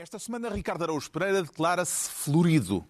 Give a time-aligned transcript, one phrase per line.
[0.00, 2.82] Esta semana, Ricardo Araújo Pereira declara-se florido.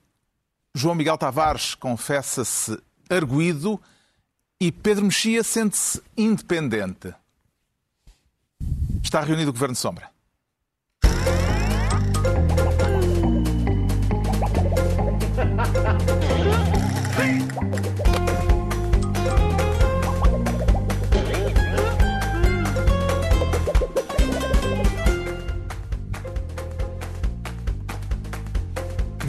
[0.73, 3.81] João Miguel Tavares confessa-se arguído
[4.61, 7.13] e Pedro Mexia sente-se independente.
[9.03, 10.09] Está reunido o Governo Sombra.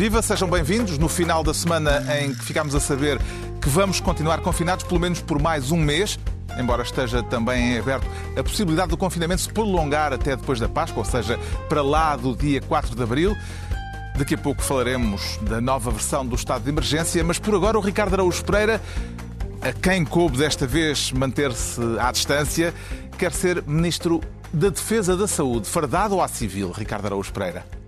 [0.02, 0.98] Viva, sejam bem-vindos.
[0.98, 3.22] No final da semana em que ficámos a saber
[3.62, 6.18] que vamos continuar confinados pelo menos por mais um mês,
[6.58, 11.04] embora esteja também em aberto a possibilidade do confinamento se prolongar até depois da Páscoa,
[11.04, 13.38] ou seja, para lá do dia 4 de abril.
[14.18, 17.82] Daqui a pouco falaremos da nova versão do estado de emergência, mas por agora o
[17.82, 18.82] Ricardo Araújo Pereira,
[19.62, 22.74] a quem coube desta vez manter-se à distância,
[23.20, 24.20] quer ser Ministro
[24.52, 27.80] da Defesa da Saúde, fardado ou à civil, Ricardo Araújo Pereira?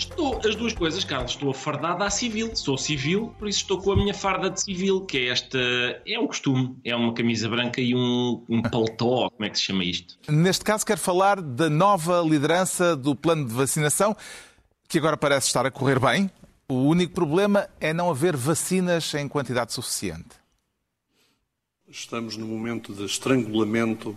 [0.00, 1.32] Estou, as duas coisas, Carlos.
[1.32, 2.56] Estou a fardada à civil.
[2.56, 5.58] Sou civil, por isso estou com a minha farda de civil, que é esta.
[6.06, 6.74] É um costume.
[6.82, 9.28] É uma camisa branca e um, um paletó.
[9.28, 10.18] Como é que se chama isto?
[10.26, 14.16] Neste caso, quero falar da nova liderança do plano de vacinação,
[14.88, 16.30] que agora parece estar a correr bem.
[16.66, 20.40] O único problema é não haver vacinas em quantidade suficiente.
[21.86, 24.16] Estamos no momento de estrangulamento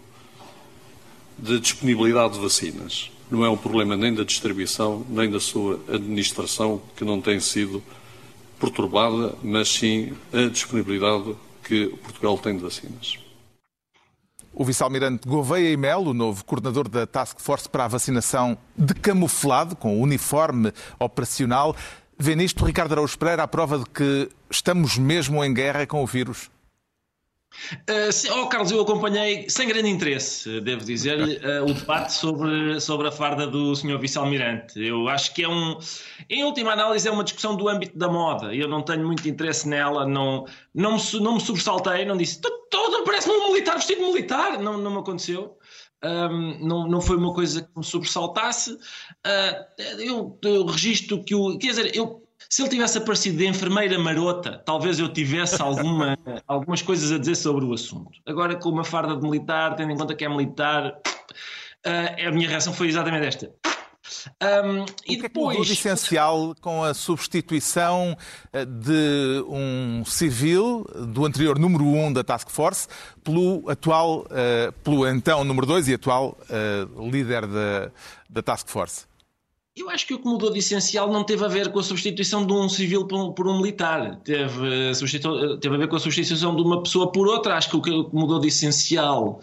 [1.38, 6.82] de disponibilidade de vacinas não é um problema nem da distribuição, nem da sua administração,
[6.96, 7.84] que não tem sido
[8.60, 13.18] perturbada, mas sim a disponibilidade que Portugal tem de vacinas.
[14.54, 18.94] O vice-almirante Gouveia e Melo, o novo coordenador da Task Force para a vacinação de
[18.94, 21.76] camuflado, com uniforme operacional,
[22.20, 26.06] vê nisto Ricardo Araújo Pereira a prova de que estamos mesmo em guerra com o
[26.06, 26.52] vírus?
[27.90, 33.08] Uh, oh, Carlos, eu acompanhei sem grande interesse, devo dizer-lhe, uh, o debate sobre, sobre
[33.08, 33.98] a farda do Sr.
[34.00, 34.84] Vice-Almirante.
[34.84, 35.78] Eu acho que é um.
[36.30, 38.54] Em última análise, é uma discussão do âmbito da moda.
[38.54, 42.64] Eu não tenho muito interesse nela, não, não, me, não me sobressaltei, não disse todo
[43.04, 44.60] parece-me um militar vestido de militar.
[44.60, 45.58] Não, não me aconteceu.
[46.04, 48.74] Um, não, não foi uma coisa que me sobressaltasse.
[48.74, 51.58] Uh, eu, eu registro que o.
[51.58, 52.23] Quer dizer, eu
[52.54, 56.16] se ele tivesse aparecido de enfermeira marota, talvez eu tivesse alguma,
[56.48, 58.12] algumas coisas a dizer sobre o assunto.
[58.28, 62.48] Agora, com uma farda de militar, tendo em conta que é militar, uh, a minha
[62.48, 63.52] reação foi exatamente esta.
[64.40, 65.58] Um, e o que depois...
[65.58, 68.16] é que essencial com a substituição
[68.52, 72.88] eh, de um civil do anterior número 1 um da Task Force
[73.24, 76.38] pelo atual, uh, pelo então número 2 e atual
[77.12, 77.92] líder da,
[78.30, 79.12] da Task Force?
[79.76, 82.46] Eu acho que o que mudou de essencial não teve a ver com a substituição
[82.46, 84.92] de um civil por um, por um militar, teve,
[85.60, 87.56] teve, a ver com a substituição de uma pessoa por outra.
[87.58, 89.40] Acho que o que mudou de essencial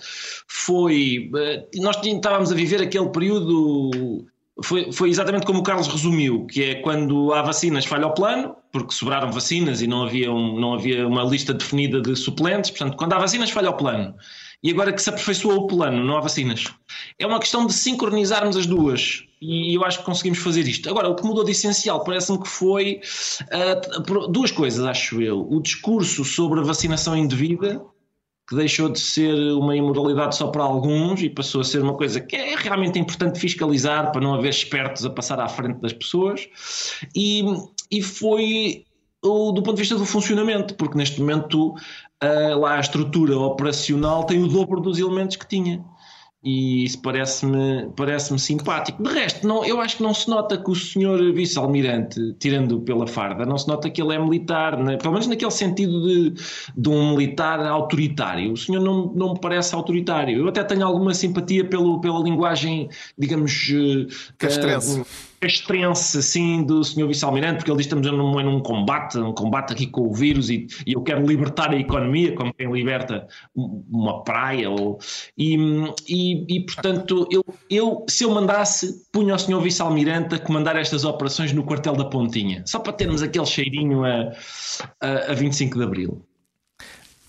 [0.47, 1.33] foi.
[1.37, 4.25] Eh, nós estávamos a viver aquele período.
[4.63, 8.55] Foi, foi exatamente como o Carlos resumiu, que é quando há vacinas falha o plano,
[8.71, 12.71] porque sobraram vacinas e não havia, um, não havia uma lista definida de suplentes.
[12.71, 14.15] Portanto, quando há vacinas falha o plano
[14.63, 16.65] e agora que se aperfeiçoou o plano, não há vacinas.
[17.19, 20.89] É uma questão de sincronizarmos as duas e eu acho que conseguimos fazer isto.
[20.91, 23.01] Agora, o que mudou de essencial parece-me que foi
[23.51, 25.47] uh, duas coisas, acho eu.
[25.51, 27.83] O discurso sobre a vacinação indevida,
[28.47, 32.21] que deixou de ser uma imoralidade só para alguns e passou a ser uma coisa
[32.21, 36.49] que é realmente importante fiscalizar para não haver espertos a passar à frente das pessoas.
[37.17, 37.43] E,
[37.91, 38.85] e foi
[39.23, 41.75] do ponto de vista do funcionamento, porque neste momento
[42.23, 45.85] uh, lá a estrutura operacional tem o dobro dos elementos que tinha.
[46.43, 49.03] E isso parece-me parece simpático.
[49.03, 53.07] De resto, não, eu acho que não se nota que o senhor vice-almirante, tirando pela
[53.07, 54.97] farda, não se nota que ele é militar, né?
[54.97, 56.33] pelo menos naquele sentido de,
[56.75, 58.53] de um militar autoritário.
[58.53, 60.39] O senhor não, não me parece autoritário.
[60.39, 62.89] Eu até tenho alguma simpatia pelo, pela linguagem,
[63.19, 63.71] digamos.
[64.39, 65.01] Castrense.
[65.01, 69.33] Uh, castrense assim do senhor vice-almirante, porque ele diz que estamos num, num combate, um
[69.33, 73.27] combate aqui com o vírus e, e, eu quero libertar a economia, como quem liberta
[73.55, 74.69] uma praia.
[74.71, 74.99] Ou,
[75.37, 75.57] e,
[76.07, 81.05] e, e portanto, eu, eu, se eu mandasse, punha o senhor vice-almirante a comandar estas
[81.05, 84.33] operações no quartel da Pontinha, só para termos aquele cheirinho a,
[85.01, 86.30] a, a 25 de Abril.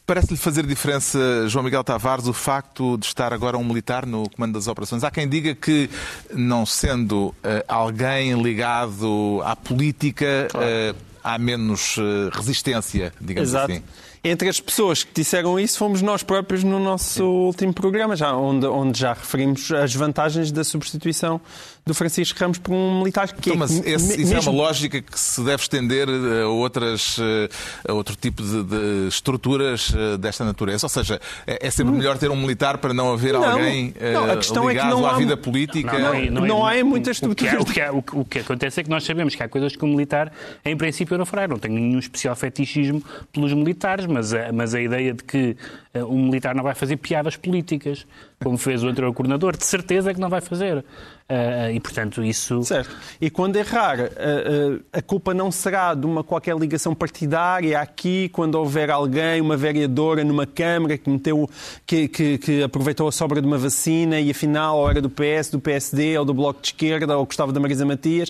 [0.06, 4.54] Parece-lhe fazer diferença, João Miguel Tavares, o facto de estar agora um militar no comando
[4.54, 5.04] das operações?
[5.04, 5.90] Há quem diga que,
[6.34, 7.36] não sendo uh,
[7.68, 10.68] alguém ligado à política, claro.
[10.68, 13.72] uh, há menos uh, resistência, digamos Exato.
[13.72, 13.84] assim.
[14.24, 17.24] Entre as pessoas que disseram isso fomos nós próprios no nosso Sim.
[17.24, 21.42] último programa, já, onde, onde já referimos as vantagens da substituição
[21.84, 24.36] do Francisco Ramos por um militar que então, é mas esse, isso mesmo...
[24.36, 27.18] é uma lógica que se deve estender a, outras,
[27.88, 30.86] a outro tipo de, de estruturas desta natureza.
[30.86, 34.32] Ou seja, é, é sempre melhor ter um militar para não haver não, alguém não,
[34.32, 35.18] a questão ligado é que não à há...
[35.18, 35.98] vida política.
[35.98, 37.62] Não, não, não, não há em muitas estruturas.
[37.62, 39.50] O que, é, o, que é, o que acontece é que nós sabemos que há
[39.50, 40.32] coisas que o militar,
[40.64, 41.48] em princípio, não fará.
[41.48, 43.04] Não tenho nenhum especial fetichismo
[43.34, 45.56] pelos militares, mas a, mas a ideia de que
[45.96, 48.06] uh, um militar não vai fazer piadas políticas,
[48.44, 50.78] como fez o anterior coordenador, de certeza que não vai fazer.
[50.78, 52.62] Uh, e, portanto, isso...
[52.64, 52.94] Certo.
[53.22, 58.56] E quando errar, uh, a culpa não será de uma qualquer ligação partidária aqui, quando
[58.56, 61.50] houver alguém, uma vereadora numa Câmara que, meteu,
[61.86, 65.60] que, que, que aproveitou a sobra de uma vacina e afinal era do PS, do
[65.60, 68.30] PSD ou do Bloco de Esquerda ou gostava da Marisa Matias.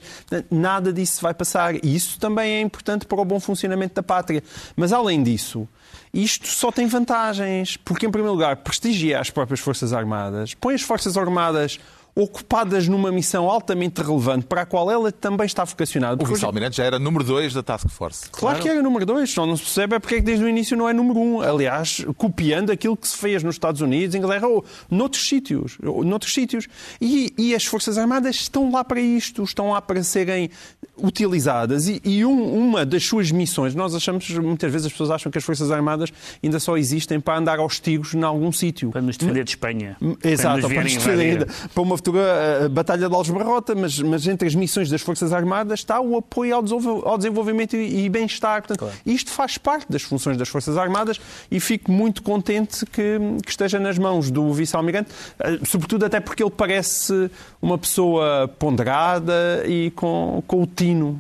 [0.52, 1.74] Nada disso vai passar.
[1.84, 4.44] E isso também é importante para o bom funcionamento da pátria.
[4.76, 5.68] Mas, além disso,
[6.14, 10.82] isto só tem vantagens, porque, em primeiro lugar, prestigia as próprias Forças Armadas, põe as
[10.82, 11.80] Forças Armadas
[12.16, 16.22] ocupadas numa missão altamente relevante para a qual ela também está vocacionada.
[16.22, 18.30] O vice-almirante já era número 2 da Task Force.
[18.30, 20.44] Claro, claro, que era número 2, só não se percebe é porque é que desde
[20.44, 21.36] o início não é número 1.
[21.36, 21.42] Um.
[21.42, 25.78] Aliás, copiando aquilo que se fez nos Estados Unidos, Inglaterra ou noutros sítios.
[25.82, 26.68] Noutros sítios.
[27.00, 30.50] E, e as Forças Armadas estão lá para isto, estão lá para serem
[30.98, 31.88] utilizadas.
[31.88, 35.38] E, e um, uma das suas missões, nós achamos, muitas vezes as pessoas acham que
[35.38, 36.12] as Forças Armadas
[36.44, 38.92] ainda só existem para andar aos tigos em algum sítio.
[38.92, 39.98] Para nos defender de Espanha.
[40.24, 41.48] Exato, para nos, defender.
[41.74, 46.02] Para uma futura Batalha de Algebarrota, mas, mas entre as missões das Forças Armadas está
[46.02, 48.64] o apoio ao desenvolvimento e bem-estar.
[48.64, 48.94] claro.
[49.06, 53.80] isto faz parte das funções das Forças Armadas e fico muito contente que, que esteja
[53.80, 57.30] nas mãos do vice-almirante, eh, sobretudo até porque ele parece
[57.62, 61.20] uma pessoa ponderada e com, com o tino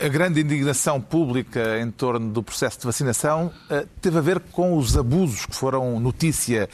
[0.00, 3.52] a grande indignação pública em torno do processo de vacinação
[4.00, 6.68] teve a ver com os abusos que foram notícia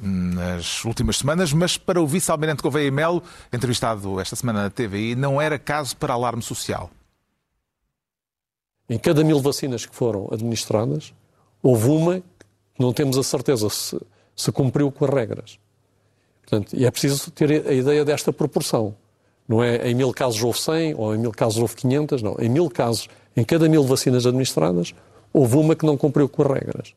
[0.00, 3.22] nas últimas semanas, mas para o vice-almirante Gouveia Melo,
[3.52, 6.90] entrevistado esta semana na TVI, não era caso para alarme social.
[8.88, 11.12] Em cada mil vacinas que foram administradas,
[11.62, 14.00] houve uma que não temos a certeza se,
[14.34, 15.58] se cumpriu com as regras.
[16.42, 18.94] Portanto, e é preciso ter a ideia desta proporção.
[19.46, 22.36] Não é em mil casos houve 100 ou em mil casos houve 500, não.
[22.38, 24.94] Em mil casos, em cada mil vacinas administradas,
[25.32, 26.94] houve uma que não cumpriu com as regras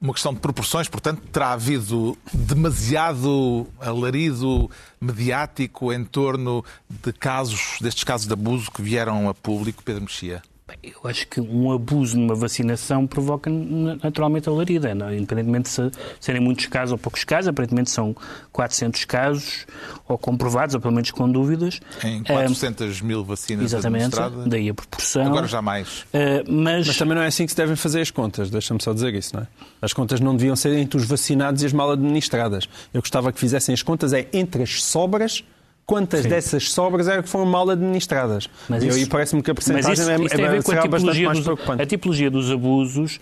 [0.00, 8.04] uma questão de proporções, portanto, terá havido demasiado alarido mediático em torno de casos, destes
[8.04, 10.42] casos de abuso que vieram a público, Pedro Mexia?
[10.82, 15.08] Eu acho que um abuso numa vacinação provoca naturalmente a larida, não?
[15.08, 15.16] É?
[15.16, 18.14] independentemente de serem muitos casos ou poucos casos, aparentemente são
[18.52, 19.66] 400 casos,
[20.06, 21.80] ou comprovados, ou pelo menos com dúvidas.
[22.04, 24.16] Em 400 mil vacinas Exatamente,
[24.46, 25.26] daí a proporção.
[25.26, 26.00] Agora já mais.
[26.02, 26.86] Uh, mas...
[26.86, 29.34] mas também não é assim que se devem fazer as contas, deixa-me só dizer isso,
[29.34, 29.46] não é?
[29.80, 32.68] As contas não deviam ser entre os vacinados e as mal administradas.
[32.92, 35.44] Eu gostava que fizessem as contas é entre as sobras
[35.88, 36.28] quantas Sim.
[36.28, 38.46] dessas sobras eram que foram mal administradas.
[38.68, 41.30] Mas e parece-me que a percentagem isso, é, isso tem a ver com a tipologia,
[41.30, 41.48] dos,
[41.80, 43.18] a tipologia dos abusos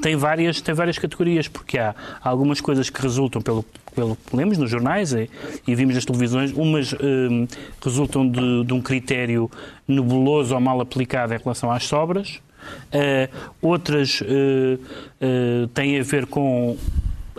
[0.00, 1.92] tem várias, tem várias categorias, porque há
[2.22, 3.64] algumas coisas que resultam pelo,
[3.96, 5.28] pelo que lemos nos jornais e,
[5.66, 7.48] e vimos nas televisões, umas hum,
[7.84, 9.50] resultam de, de, um critério
[9.86, 12.40] nebuloso ou mal aplicado em relação às sobras,
[12.92, 16.76] uh, outras uh, uh, têm a ver com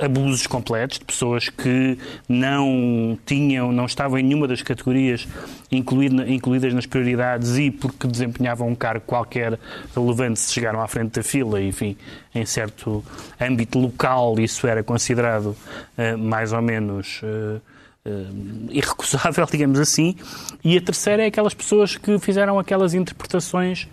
[0.01, 1.98] abusos completos de pessoas que
[2.28, 5.28] não tinham, não estavam em nenhuma das categorias
[5.72, 9.60] incluídas nas prioridades e porque desempenhavam um cargo qualquer
[9.95, 11.95] relevante se chegaram à frente da fila, enfim,
[12.34, 13.04] em certo
[13.40, 15.56] âmbito local isso era considerado
[15.98, 17.62] uh, mais ou menos uh,
[18.06, 20.16] uh, irrecusável, digamos assim.
[20.63, 23.88] E a terceira é aquelas pessoas que fizeram aquelas interpretações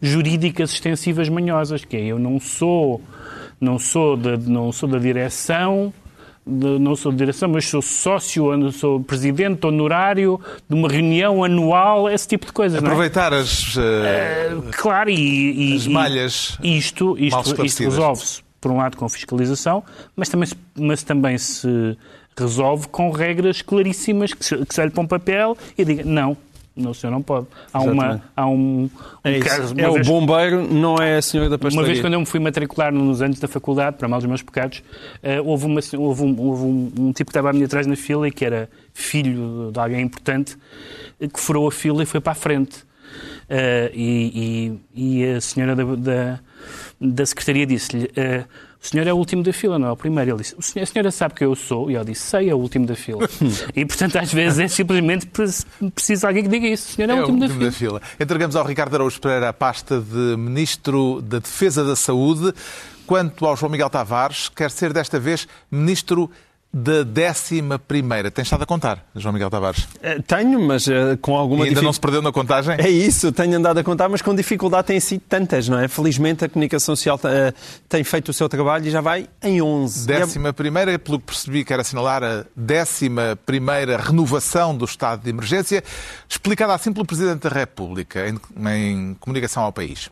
[0.00, 3.00] jurídicas extensivas manhosas, que é eu não sou
[3.60, 5.92] não sou da, não sou da direção,
[6.46, 12.08] de, não sou da direção, mas sou sócio, sou presidente honorário de uma reunião anual,
[12.08, 12.82] esse tipo de coisas.
[12.82, 12.86] É?
[12.86, 13.38] Aproveitar é?
[13.38, 16.58] as, uh, uh, claro, e, e, as malhas.
[16.62, 19.82] E isto, isto, isto resolve-se, por um lado, com fiscalização,
[20.14, 20.48] mas também,
[20.78, 21.96] mas também se
[22.38, 26.36] resolve com regras claríssimas que se, que se olhe para um papel e diga não,
[26.76, 27.46] não, o senhor não pode.
[27.72, 28.90] Há, uma, há um, um
[29.24, 29.74] é caso.
[29.78, 31.80] É vez, o bombeiro, não é a senhora da pastelaria.
[31.80, 34.42] Uma vez, quando eu me fui matricular nos anos da faculdade, para mal dos meus
[34.42, 34.82] pecados,
[35.22, 37.96] uh, houve, uma, houve, um, houve um, um, tipo que estava à minha atrás na
[37.96, 40.56] fila e que era filho de alguém importante,
[41.18, 42.84] que furou a fila e foi para a frente.
[43.48, 46.40] Uh, e, e, e, a senhora da, da,
[47.00, 48.04] da secretaria disse-lhe.
[48.04, 48.44] Uh,
[48.86, 50.30] o senhor é o último da fila, não é o primeiro.
[50.30, 51.90] Ele disse, o senhor, a senhora sabe que eu sou?
[51.90, 53.28] E eu disse, sei, é o último da fila.
[53.74, 56.90] e, portanto, às vezes é simplesmente preciso alguém que diga isso.
[56.90, 57.64] O senhor é, é o último, da, fila.
[57.64, 58.02] da, fila.
[58.20, 62.54] Entregamos ao Ricardo Araújo Pereira a pasta de Ministro da Defesa da Saúde.
[63.08, 66.30] Quanto ao João Miguel Tavares, quer ser desta vez Ministro
[66.72, 68.30] da décima primeira.
[68.30, 69.88] Tem estado a contar, João Miguel Tavares?
[70.02, 72.76] Eh, tenho, mas uh, com alguma e ainda não se perdeu na contagem?
[72.78, 75.88] É isso, tenho andado a contar, mas com dificuldade têm sido tantas, não é?
[75.88, 77.54] Felizmente a comunicação social uh,
[77.88, 80.06] tem feito o seu trabalho e já vai em 11.
[80.06, 85.82] Décima primeira, pelo que percebi, quero assinalar a décima primeira renovação do estado de emergência,
[86.28, 88.38] explicada assim pelo Presidente da República em,
[88.70, 90.10] em comunicação ao país.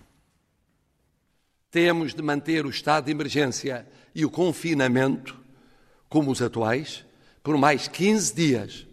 [1.71, 3.85] Temos de manter o estado de emergência
[4.15, 5.44] e o confinamento
[6.09, 7.05] como os atuais,
[7.43, 8.87] por mais 15 dias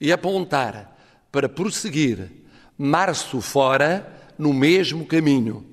[0.00, 0.96] e apontar
[1.30, 2.30] para prosseguir
[2.76, 5.66] março fora no mesmo caminho,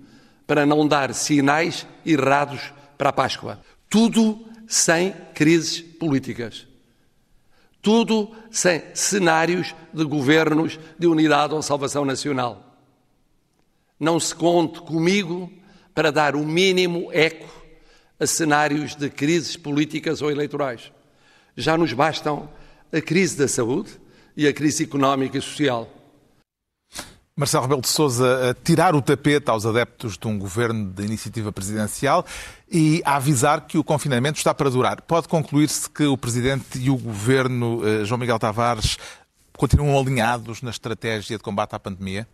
[0.47, 3.59] para não dar sinais errados para a Páscoa.
[3.89, 6.67] Tudo sem crises políticas.
[7.81, 12.75] Tudo sem cenários de governos de unidade ou salvação nacional.
[13.99, 15.51] Não se conte comigo
[15.93, 17.64] para dar o mínimo eco
[18.19, 20.91] a cenários de crises políticas ou eleitorais.
[21.55, 22.49] Já nos bastam
[22.91, 23.99] a crise da saúde
[24.35, 25.89] e a crise económica e social.
[27.37, 31.51] Marcelo Rebelo de Sousa a tirar o tapete aos adeptos de um governo de iniciativa
[31.51, 32.25] presidencial
[32.71, 35.01] e a avisar que o confinamento está para durar.
[35.01, 38.97] Pode concluir-se que o Presidente e o Governo, eh, João Miguel Tavares,
[39.57, 42.25] continuam alinhados na estratégia de combate à pandemia?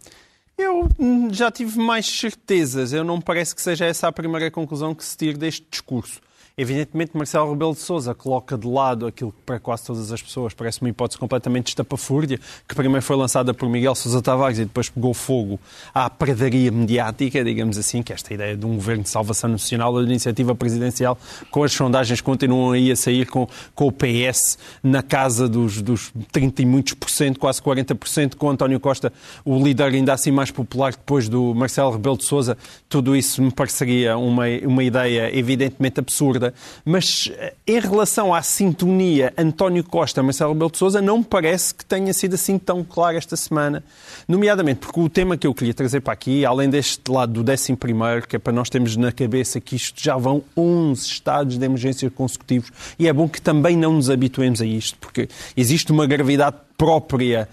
[0.57, 0.87] Eu
[1.31, 2.93] já tive mais certezas.
[2.93, 6.21] Eu não me parece que seja essa a primeira conclusão que se tire deste discurso.
[6.61, 10.53] Evidentemente, Marcelo Rebelo de Sousa coloca de lado aquilo que para quase todas as pessoas
[10.53, 12.39] parece uma hipótese completamente estapafúrdia,
[12.69, 15.59] que primeiro foi lançada por Miguel Sousa Tavares e depois pegou fogo
[15.91, 20.03] à pradaria mediática, digamos assim, que esta ideia de um governo de salvação nacional, da
[20.03, 21.17] iniciativa presidencial,
[21.49, 26.13] com as sondagens continuam aí a sair com, com o PS na casa dos, dos
[26.31, 29.11] 30 e muitos por cento, quase 40 por cento, com António Costa,
[29.43, 32.55] o líder ainda assim mais popular depois do Marcelo Rebelo de Sousa,
[32.87, 36.50] tudo isso me pareceria uma, uma ideia evidentemente absurda
[36.83, 41.85] mas eh, em relação à sintonia António Costa-Marcelo Rebelo de Sousa, não me parece que
[41.85, 43.83] tenha sido assim tão claro esta semana.
[44.27, 47.75] Nomeadamente porque o tema que eu queria trazer para aqui, além deste lado do 11
[47.75, 51.65] primeiro, que é para nós termos na cabeça que isto já vão 11 estados de
[51.65, 56.05] emergência consecutivos, e é bom que também não nos habituemos a isto, porque existe uma
[56.05, 57.47] gravidade própria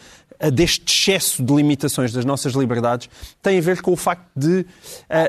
[0.53, 3.11] deste excesso de limitações das nossas liberdades
[3.43, 4.67] tem a ver com o facto de uh,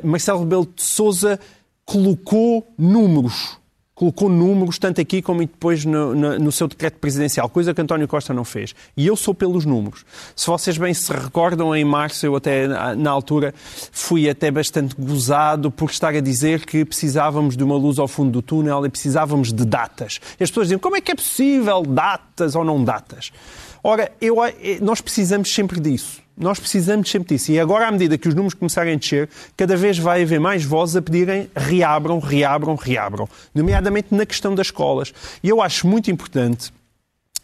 [0.07, 1.39] Marcelo Rebelo de Sousa
[1.89, 3.57] colocou números.
[3.95, 8.07] Colocou números, tanto aqui como depois no, no, no, seu decreto presidencial, coisa que António
[8.07, 8.75] Costa não fez.
[8.95, 10.05] E eu sou pelos números.
[10.35, 13.53] Se vocês bem se recordam, em março, eu até na altura
[13.91, 18.31] fui até bastante gozado por estar a dizer que precisávamos de uma luz ao fundo
[18.31, 20.21] do túnel e precisávamos de datas.
[20.39, 23.31] E as pessoas diziam, como é que é possível datas ou não datas?
[23.83, 26.21] Ora, eu, eh, nós precisamos sempre disso.
[26.39, 27.51] Nós precisamos sempre disso.
[27.51, 30.63] E agora, à medida que os números começarem a descer, cada vez vai haver mais
[30.63, 33.27] vozes a pedirem reabram, reabram, reabram.
[33.53, 35.13] Nomeadamente na questão das escolas.
[35.43, 36.71] E eu acho muito importante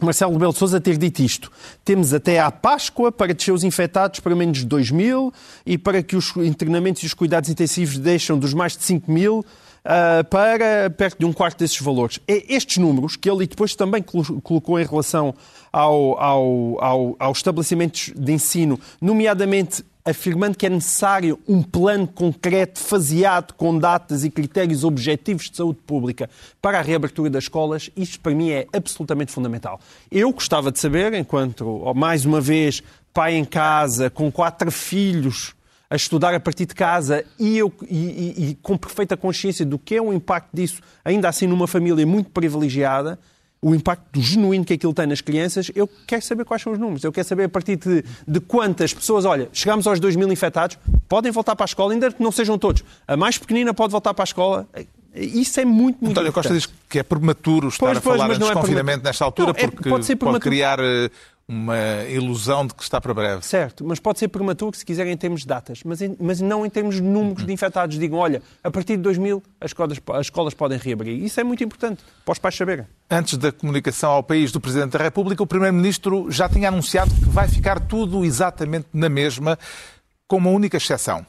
[0.00, 1.50] Marcelo Rebelo de Sousa ter dito isto.
[1.84, 5.32] Temos até à Páscoa para descer os infectados para menos de 2 mil
[5.64, 9.44] e para que os internamentos e os cuidados intensivos deixam dos mais de 5 mil
[9.86, 12.18] uh, para perto de um quarto desses valores.
[12.26, 14.02] É estes números que ele depois também
[14.42, 15.34] colocou em relação
[15.72, 22.78] ao, ao, ao, aos estabelecimentos de ensino, nomeadamente afirmando que é necessário um plano concreto,
[22.78, 26.30] faseado, com datas e critérios objetivos de saúde pública
[26.62, 29.80] para a reabertura das escolas, isto para mim é absolutamente fundamental.
[30.08, 35.55] Eu gostava de saber, enquanto, mais uma vez, pai em casa, com quatro filhos,
[35.88, 39.78] a estudar a partir de casa e, eu, e, e, e com perfeita consciência do
[39.78, 43.18] que é o impacto disso, ainda assim numa família muito privilegiada,
[43.60, 47.02] o impacto genuíno que aquilo tem nas crianças, eu quero saber quais são os números.
[47.02, 50.78] Eu quero saber a partir de, de quantas pessoas, olha, chegamos aos 2 mil infectados,
[51.08, 52.84] podem voltar para a escola, ainda que não sejam todos.
[53.08, 54.68] A mais pequenina pode voltar para a escola.
[55.14, 58.38] Isso é muito, muito António Costa diz que é prematuro estar pois, a falar pois,
[58.38, 61.10] em é desconfinamento é nesta altura, não, é, porque pode, pode criar eh,
[61.48, 63.44] uma ilusão de que está para breve.
[63.44, 66.66] Certo, mas pode ser prematuro se quiserem em termos de datas, mas, em, mas não
[66.66, 67.98] em termos de números de infectados.
[67.98, 71.22] Digam, olha, a partir de 2000 as escolas, as escolas podem reabrir.
[71.22, 72.86] Isso é muito importante para os pais saberem.
[73.08, 77.28] Antes da comunicação ao país do Presidente da República, o Primeiro-Ministro já tinha anunciado que
[77.28, 79.56] vai ficar tudo exatamente na mesma,
[80.26, 81.24] com uma única exceção.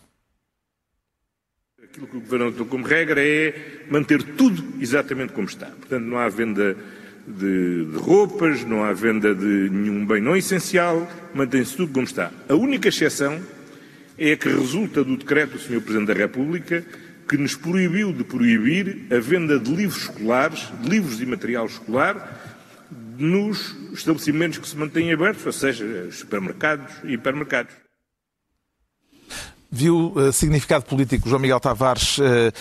[1.83, 5.67] Aquilo que o Governo como regra é manter tudo exatamente como está.
[5.67, 6.75] Portanto, não há venda
[7.27, 12.31] de, de, roupas, não há venda de nenhum bem não essencial, mantém-se tudo como está.
[12.48, 13.39] A única exceção
[14.17, 15.81] é a que resulta do decreto do Sr.
[15.81, 16.84] Presidente da República
[17.27, 22.55] que nos proibiu de proibir a venda de livros escolares, de livros e material escolar,
[23.17, 27.74] nos estabelecimentos que se mantêm abertos, ou seja, supermercados e hipermercados.
[29.69, 32.53] Viu uh, significado político, João Miguel Tavares, uh,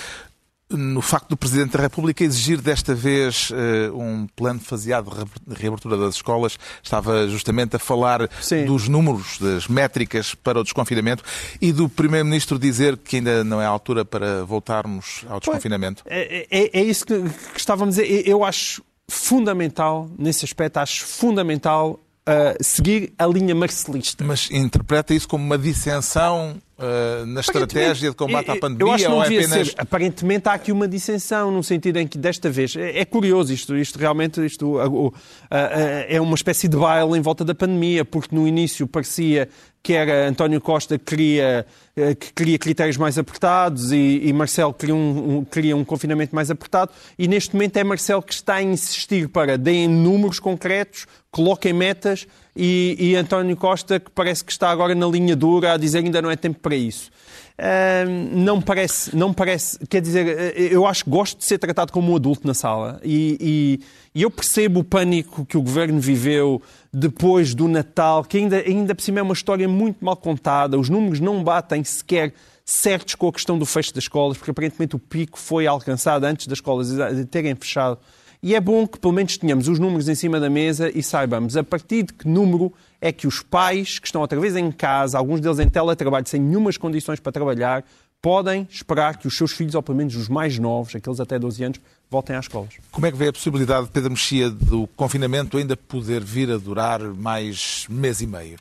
[0.69, 5.11] no facto do Presidente da República exigir desta vez uh, um plano faseado
[5.47, 6.59] de reabertura das escolas.
[6.83, 8.65] Estava justamente a falar Sim.
[8.65, 11.23] dos números, das métricas para o desconfinamento
[11.61, 16.03] e do Primeiro-Ministro dizer que ainda não é a altura para voltarmos ao desconfinamento.
[16.07, 18.29] É, é, é isso que, que estávamos a dizer.
[18.29, 24.25] Eu acho fundamental, nesse aspecto, acho fundamental uh, seguir a linha marcelista.
[24.25, 28.85] Mas interpreta isso como uma dissensão Uh, na estratégia de combate à pandemia?
[28.85, 29.69] Eu acho que não é apenas...
[29.69, 29.75] ser.
[29.79, 32.77] Aparentemente há aqui uma dissensão, no sentido em que desta vez.
[32.77, 35.13] É, é curioso isto, isto realmente isto, uh, uh,
[35.51, 39.49] é uma espécie de baile em volta da pandemia, porque no início parecia
[39.87, 41.65] que era António Costa que queria,
[41.97, 46.35] eh, que queria critérios mais apertados e, e Marcelo queria um, um, queria um confinamento
[46.35, 51.07] mais apertado e neste momento é Marcelo que está a insistir para deem números concretos,
[51.31, 55.77] coloquem metas e, e António Costa que parece que está agora na linha dura a
[55.77, 57.11] dizer ainda não é tempo para isso.
[57.59, 61.91] Uh, não parece, não parece, quer dizer, eh, eu acho que gosto de ser tratado
[61.91, 65.99] como um adulto na sala e, e, e, eu percebo o pânico que o governo
[65.99, 66.61] viveu
[66.93, 70.91] depois do Natal, que ainda, ainda por cima é uma história muito mal contada, os
[70.91, 74.99] números não batem sequer certos com a questão do fecho das escolas, porque aparentemente o
[74.99, 76.89] pico foi alcançado antes das escolas
[77.31, 77.99] terem fechado.
[78.43, 81.57] E é bom que pelo menos tenhamos os números em cima da mesa e saibamos
[81.57, 85.19] a partir de que número é que os pais que estão outra vez em casa,
[85.19, 87.85] alguns deles em teletrabalho, sem nenhumas condições para trabalhar,
[88.21, 91.65] podem esperar que os seus filhos, ou pelo menos os mais novos, aqueles até 12
[91.65, 92.75] anos, voltem às escolas.
[92.91, 97.01] Como é que vê a possibilidade, Pedro Mexia, do confinamento ainda poder vir a durar
[97.01, 98.59] mais mês e meio?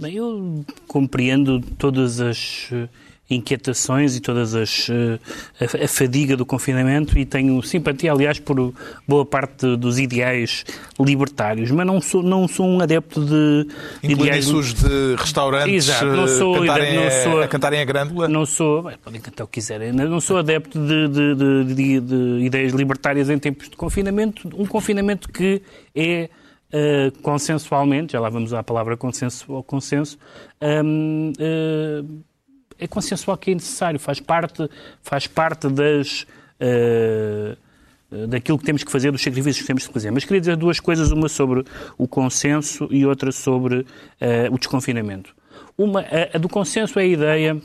[0.00, 2.68] Bem, eu compreendo todas as
[3.28, 5.18] inquietações e todas as uh,
[5.60, 8.72] a, a, fadiga do confinamento e tenho simpatia, aliás, por
[9.06, 10.64] boa parte dos ideais
[10.98, 13.66] libertários, mas não sou não sou um adepto de
[14.02, 18.28] ideais de restaurantes Exato, não sou, cantarem, não sou, a, cantarem a grândula.
[18.28, 21.34] Não sou, bem, podem cantar o que quiserem, não sou adepto de, de,
[21.74, 25.62] de, de, ideias libertárias em tempos de confinamento, um confinamento que
[25.94, 26.28] é
[26.66, 30.18] Uh, consensualmente, já lá vamos à palavra consenso, consenso
[30.60, 32.24] um, uh,
[32.78, 34.68] é consensual que é necessário, faz parte,
[35.02, 36.26] faz parte das.
[36.60, 37.56] Uh,
[38.28, 40.12] daquilo que temos que fazer, dos sacrifícios que temos que fazer.
[40.12, 41.64] Mas queria dizer duas coisas, uma sobre
[41.98, 43.84] o consenso e outra sobre uh,
[44.52, 45.34] o desconfinamento.
[45.76, 47.60] Uma, a, a, do consenso é a ideia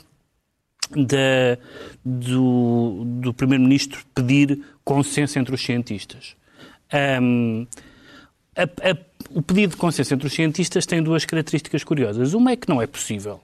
[0.90, 1.58] da,
[2.04, 6.36] do, do Primeiro-Ministro pedir consenso entre os cientistas.
[7.22, 7.66] Um,
[8.54, 8.96] a, a,
[9.30, 12.34] o pedido de consenso entre os cientistas tem duas características curiosas.
[12.34, 13.40] Uma é que não é possível.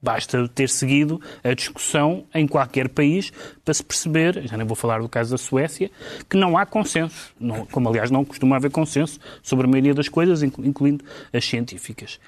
[0.00, 3.32] Basta ter seguido a discussão em qualquer país
[3.64, 5.90] para se perceber, já nem vou falar do caso da Suécia,
[6.28, 10.08] que não há consenso, não, como aliás não costuma haver consenso sobre a maioria das
[10.08, 12.20] coisas, incluindo as científicas.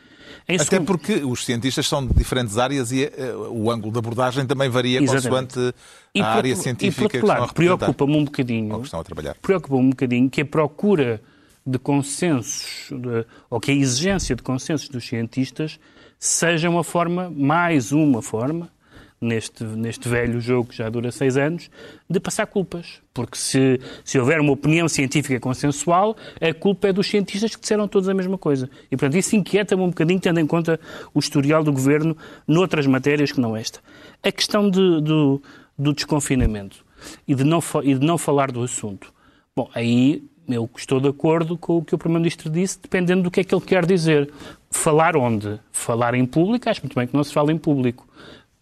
[0.49, 0.87] Em Até segundo...
[0.87, 5.01] porque os cientistas são de diferentes áreas e uh, o ângulo de abordagem também varia
[5.01, 5.55] Exatamente.
[5.55, 5.75] consoante
[6.19, 8.83] a área científica e, por outro lado, preocupa-me um bocadinho,
[9.41, 11.23] preocupa-me um bocadinho que a procura
[11.65, 15.79] de consensos, de, ou que a exigência de consensos dos cientistas
[16.21, 18.71] seja uma forma, mais uma forma,
[19.19, 21.71] neste, neste velho jogo que já dura seis anos,
[22.09, 23.01] de passar culpas.
[23.13, 27.89] Porque se, se houver uma opinião científica consensual, a culpa é dos cientistas que disseram
[27.89, 28.69] todos a mesma coisa.
[28.91, 30.79] E, portanto, isso inquieta-me um bocadinho, tendo em conta
[31.15, 32.15] o historial do governo
[32.47, 33.81] noutras matérias que não esta.
[34.23, 35.43] A questão de, do,
[35.79, 36.85] do desconfinamento
[37.27, 39.11] e de, não, e de não falar do assunto.
[39.57, 43.41] Bom, aí eu estou de acordo com o que o Primeiro-Ministro disse, dependendo do que
[43.41, 44.31] é que ele quer dizer.
[44.71, 45.59] Falar onde?
[45.73, 48.07] Falar em público, acho muito bem que não se fala em público.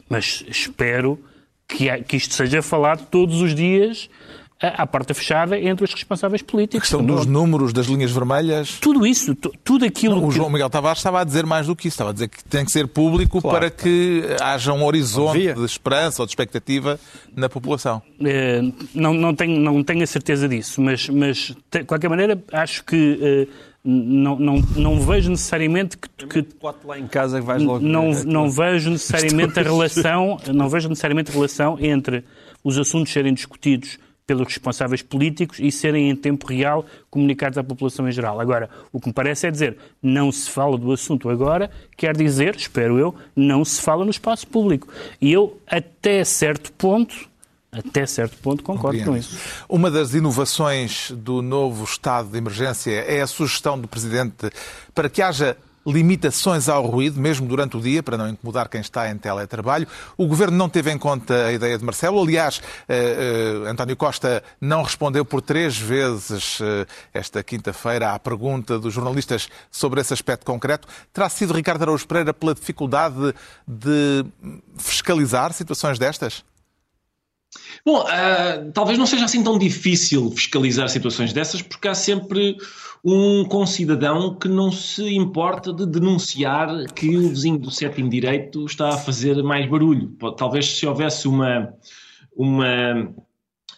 [0.08, 1.18] Mas espero
[1.66, 4.08] que, que isto seja falado todos os dias
[4.60, 6.78] à porta fechada entre os responsáveis políticos.
[6.78, 8.78] A questão dos números, das linhas vermelhas.
[8.80, 10.16] Tudo isso, tudo aquilo.
[10.16, 12.28] Não, o João Miguel Tavares estava a dizer mais do que isso, estava a dizer
[12.28, 13.58] que tem que ser público claro.
[13.58, 16.98] para que haja um horizonte de esperança ou de expectativa
[17.36, 18.02] na população.
[18.20, 18.60] É,
[18.94, 23.48] não, não, tenho, não tenho a certeza disso, mas, mas de qualquer maneira acho que.
[23.90, 26.46] Não, não, não vejo necessariamente que, que
[26.84, 31.34] lá em casa vais logo não, não vejo necessariamente a relação não vejo necessariamente a
[31.34, 32.22] relação entre
[32.62, 33.98] os assuntos serem discutidos
[34.28, 38.38] pelos responsáveis políticos e serem em tempo real comunicados à população em geral.
[38.38, 42.54] Agora, o que me parece é dizer não se fala do assunto agora, quer dizer,
[42.54, 44.86] espero eu, não se fala no espaço público.
[45.18, 47.27] E eu, até certo ponto,
[47.70, 49.10] até certo ponto concordo Compreendo.
[49.10, 49.38] com isso.
[49.68, 54.50] Uma das inovações do novo estado de emergência é a sugestão do Presidente
[54.94, 59.10] para que haja limitações ao ruído, mesmo durante o dia, para não incomodar quem está
[59.10, 59.86] em teletrabalho.
[60.16, 62.20] O Governo não teve em conta a ideia de Marcelo.
[62.20, 68.78] Aliás, eh, eh, António Costa não respondeu por três vezes eh, esta quinta-feira à pergunta
[68.78, 70.86] dos jornalistas sobre esse aspecto concreto.
[71.12, 73.34] Terá sido Ricardo Araújo Pereira pela dificuldade
[73.66, 74.26] de
[74.76, 76.44] fiscalizar situações destas?
[77.84, 82.56] Bom, uh, talvez não seja assim tão difícil fiscalizar situações dessas, porque há sempre
[83.04, 88.90] um concidadão que não se importa de denunciar que o vizinho do sétimo direito está
[88.90, 90.16] a fazer mais barulho.
[90.36, 91.72] Talvez se houvesse uma,
[92.36, 93.12] uma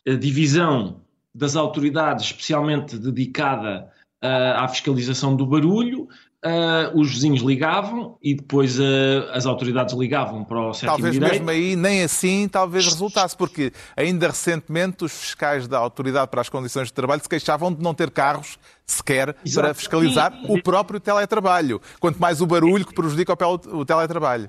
[0.06, 1.00] eh, divisão
[1.34, 3.88] das autoridades especialmente dedicada
[4.24, 6.08] uh, à fiscalização do barulho,
[6.42, 8.82] Uh, os vizinhos ligavam e depois uh,
[9.32, 11.32] as autoridades ligavam para o sétimo Talvez direito.
[11.32, 16.48] mesmo aí nem assim talvez resultasse, porque ainda recentemente os fiscais da Autoridade para as
[16.48, 19.66] Condições de Trabalho se queixavam de não ter carros sequer Exato.
[19.66, 20.46] para fiscalizar Sim.
[20.48, 24.48] o próprio teletrabalho, quanto mais o barulho que prejudica o teletrabalho.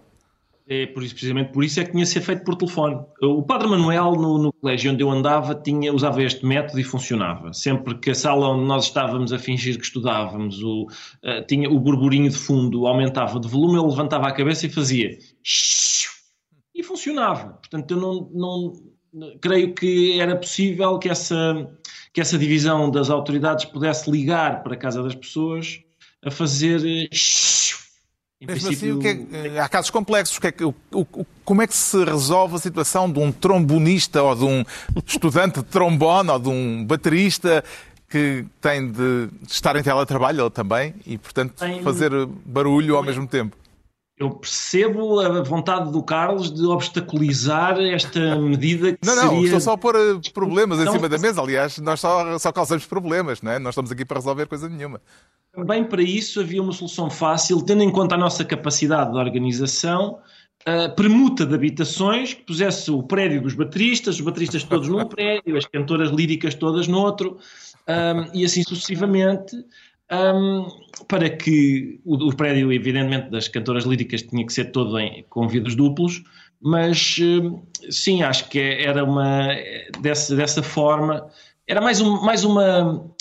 [0.74, 2.98] É por isso, precisamente por isso é que tinha de ser feito por telefone.
[3.22, 7.52] O Padre Manuel, no, no, colégio onde eu andava, tinha, usava este método e funcionava.
[7.52, 11.78] Sempre que a sala onde nós estávamos a fingir que estudávamos, o, uh, tinha o
[11.78, 15.18] burburinho de fundo aumentava de volume, ele levantava a cabeça e fazia
[16.74, 17.50] e funcionava.
[17.50, 18.74] Portanto, eu não, não
[19.42, 21.70] creio que era possível que essa,
[22.14, 25.82] que essa divisão das autoridades pudesse ligar para a casa das pessoas
[26.24, 27.10] a fazer
[28.45, 28.99] mesmo assim,
[29.54, 30.39] é, há casos complexos.
[30.39, 31.06] Que é que, o, o,
[31.45, 34.63] como é que se resolve a situação de um trombonista ou de um
[35.06, 37.63] estudante de trombone ou de um baterista
[38.10, 41.82] que tem de estar em teletrabalho também e, portanto, tem...
[41.82, 42.12] fazer
[42.45, 43.56] barulho ao mesmo tempo?
[44.22, 49.46] Eu percebo a vontade do Carlos de obstaculizar esta medida que Não, não, seria...
[49.46, 51.42] estou só a pôr eh, problemas em cima da mesa.
[51.42, 53.58] Aliás, nós só, só causamos problemas, não é?
[53.58, 55.02] Nós estamos aqui para resolver coisa nenhuma.
[55.52, 60.20] Também para isso havia uma solução fácil, tendo em conta a nossa capacidade de organização,
[60.68, 65.58] a permuta de habitações que pusesse o prédio dos bateristas, os bateristas todos num prédio,
[65.58, 67.40] as cantoras líricas todas no outro,
[67.88, 69.58] um, e assim sucessivamente,
[70.12, 70.67] um,
[71.08, 75.47] para que o, o, prédio, evidentemente, das cantoras líricas tinha que ser todo em, com
[75.47, 76.24] vidros duplos,
[76.62, 77.17] mas
[77.89, 79.47] sim, acho que era uma,
[80.00, 81.28] dessa, dessa forma,
[81.67, 83.12] era mais, um, mais uma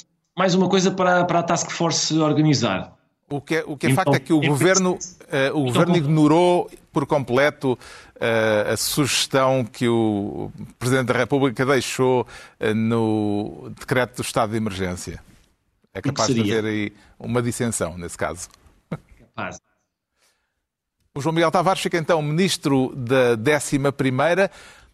[0.40, 2.94] mais uma coisa para, para a Task Force organizar.
[3.29, 5.96] O que é, o que é então, facto é que o governo, uh, o governo
[5.96, 14.16] ignorou por completo uh, a sugestão que o Presidente da República deixou uh, no decreto
[14.16, 15.22] do estado de emergência.
[15.92, 18.48] É capaz de haver aí uma dissensão nesse caso.
[19.18, 19.59] Capaz.
[21.14, 24.50] O João Miguel Tavares fica então ministro da 11 primeira.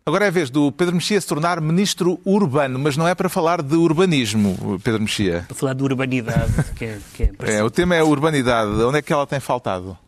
[0.06, 3.28] Agora é a vez do Pedro Mexia se tornar ministro urbano, mas não é para
[3.28, 5.44] falar de urbanismo, Pedro Mexia.
[5.48, 8.70] Para falar de urbanidade, que é, que é, é O tema é a urbanidade.
[8.70, 9.98] Onde é que ela tem faltado?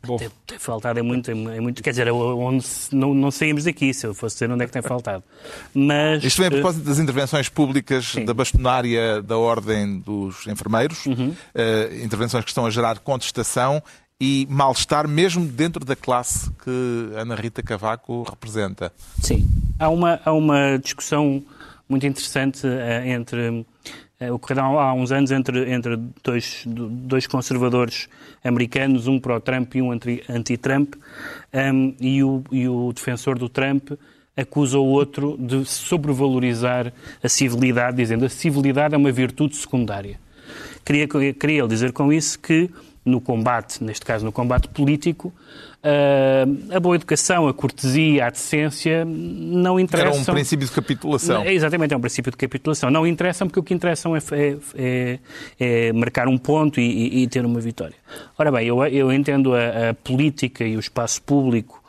[0.00, 4.06] Tem, tem, faltado é muito, é muito, quer dizer, onde não, não saímos daqui, se
[4.06, 5.24] eu fosse dizer onde é que tem faltado.
[5.74, 8.24] Mas, Isto vem a propósito das intervenções públicas sim.
[8.24, 11.30] da bastonária da Ordem dos Enfermeiros, uhum.
[11.30, 13.82] uh, intervenções que estão a gerar contestação
[14.20, 18.92] e mal-estar mesmo dentro da classe que Ana Rita Cavaco representa.
[19.20, 19.48] Sim.
[19.78, 21.42] Há uma, há uma discussão
[21.88, 23.64] muito interessante uh, entre
[24.20, 28.08] uh, ocorreu há uns anos entre, entre dois, dois conservadores
[28.44, 30.94] americanos, um pró-Trump e um anti-Trump,
[31.52, 33.92] um, e, o, e o defensor do Trump
[34.36, 40.20] acusa o outro de sobrevalorizar a civilidade, dizendo que a civilidade é uma virtude secundária.
[40.84, 42.70] Queria, queria ele dizer com isso que
[43.04, 45.32] no combate, neste caso no combate político,
[45.80, 50.12] a boa educação, a cortesia, a decência não interessam.
[50.12, 51.42] Era um princípio de capitulação.
[51.42, 52.90] É, exatamente, é um princípio de capitulação.
[52.90, 55.18] Não interessam porque o que interessam é, é, é,
[55.58, 57.96] é marcar um ponto e, e, ter uma vitória.
[58.36, 61.82] Ora bem, eu, eu entendo a, a política e o espaço público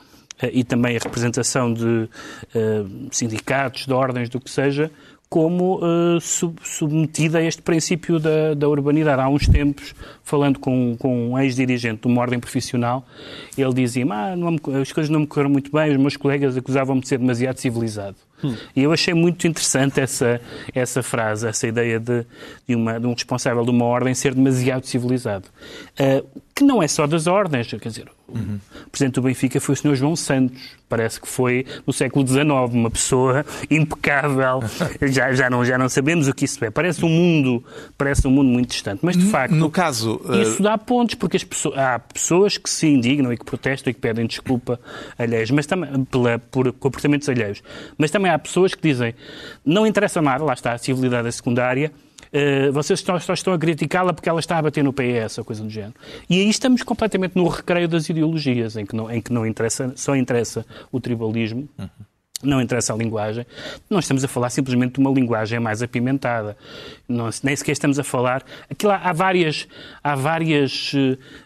[0.44, 4.92] uh, e também a representação de uh, sindicatos, de ordens, do que seja,
[5.30, 9.22] como uh, sub, submetida a este princípio da, da, urbanidade.
[9.22, 13.06] Há uns tempos, falando com, com um ex-dirigente de uma ordem profissional,
[13.56, 14.34] ele dizia-me, ah,
[14.82, 18.16] as coisas não me correram muito bem, os meus colegas acusavam-me de ser demasiado civilizado.
[18.44, 18.56] Hum.
[18.76, 20.42] E eu achei muito interessante essa,
[20.74, 22.26] essa frase, essa ideia de,
[22.68, 25.48] de, uma, de um responsável de uma ordem ser demasiado civilizado.
[26.00, 26.26] Uh,
[26.60, 28.60] que não é só das ordens, quer dizer, uhum.
[28.86, 29.96] o presidente do Benfica foi o Sr.
[29.96, 32.44] João Santos, parece que foi no século XIX,
[32.74, 34.60] uma pessoa impecável,
[35.10, 37.64] já, já, não, já não sabemos o que isso é, parece um mundo,
[37.98, 40.64] parece um mundo muito distante, mas de facto, no caso, isso uh...
[40.64, 44.02] dá pontos, porque as pessoas, há pessoas que se indignam e que protestam e que
[44.02, 44.78] pedem desculpa
[45.18, 47.64] alheios, mas também, pela, por comportamentos alheios,
[47.98, 49.16] mas também há pessoas que dizem,
[49.66, 51.90] não interessa nada, lá está a civilidade secundária,
[52.32, 55.46] Uh, vocês só, só estão a criticá-la porque ela está a bater no PS ou
[55.46, 55.96] coisa do género.
[56.30, 59.92] E aí estamos completamente no recreio das ideologias, em que não, em que não interessa,
[59.96, 61.68] só interessa o tribalismo.
[61.78, 61.90] Uhum.
[62.42, 63.46] Não interessa a linguagem,
[63.90, 66.56] nós estamos a falar simplesmente de uma linguagem mais apimentada.
[67.08, 68.44] Não, nem sequer estamos a falar.
[68.70, 69.68] Aquilo, há, várias,
[70.02, 70.92] há, várias,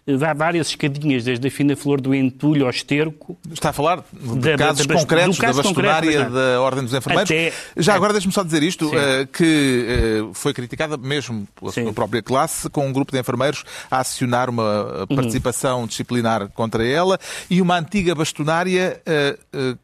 [0.07, 3.37] eh, há várias escadinhas, desde a fina flor do entulho ao esterco.
[3.51, 6.93] Está a falar de da, casos da, concretos caso da bastonária concreto, da Ordem dos
[6.93, 7.31] Enfermeiros.
[7.31, 11.83] Até, Já agora deixe-me só dizer isto, uh, que uh, foi criticada mesmo pela sim.
[11.83, 15.15] sua própria classe, com um grupo de enfermeiros a acionar uma uhum.
[15.15, 15.87] participação uhum.
[15.87, 19.01] disciplinar contra ela e uma antiga bastonária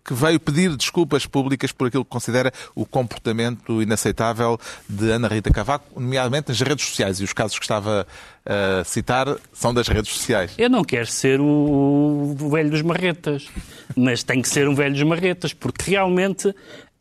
[0.03, 5.27] que veio pedir desculpas desculpas públicas por aquilo que considera o comportamento inaceitável de Ana
[5.27, 7.19] Rita Cavaco, nomeadamente nas redes sociais.
[7.19, 8.05] E os casos que estava
[8.45, 10.53] a citar são das redes sociais.
[10.57, 13.47] Eu não quero ser o, o velho dos marretas,
[13.95, 16.53] mas tem que ser um velho dos marretas, porque realmente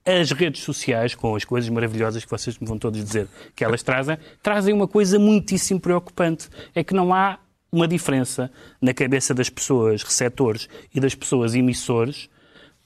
[0.05, 3.83] as redes sociais, com as coisas maravilhosas que vocês me vão todos dizer que elas
[3.83, 6.49] trazem, trazem uma coisa muitíssimo preocupante.
[6.75, 7.39] É que não há
[7.71, 12.29] uma diferença na cabeça das pessoas receptores e das pessoas emissores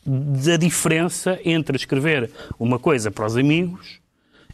[0.04, 4.00] da diferença entre escrever uma coisa para os amigos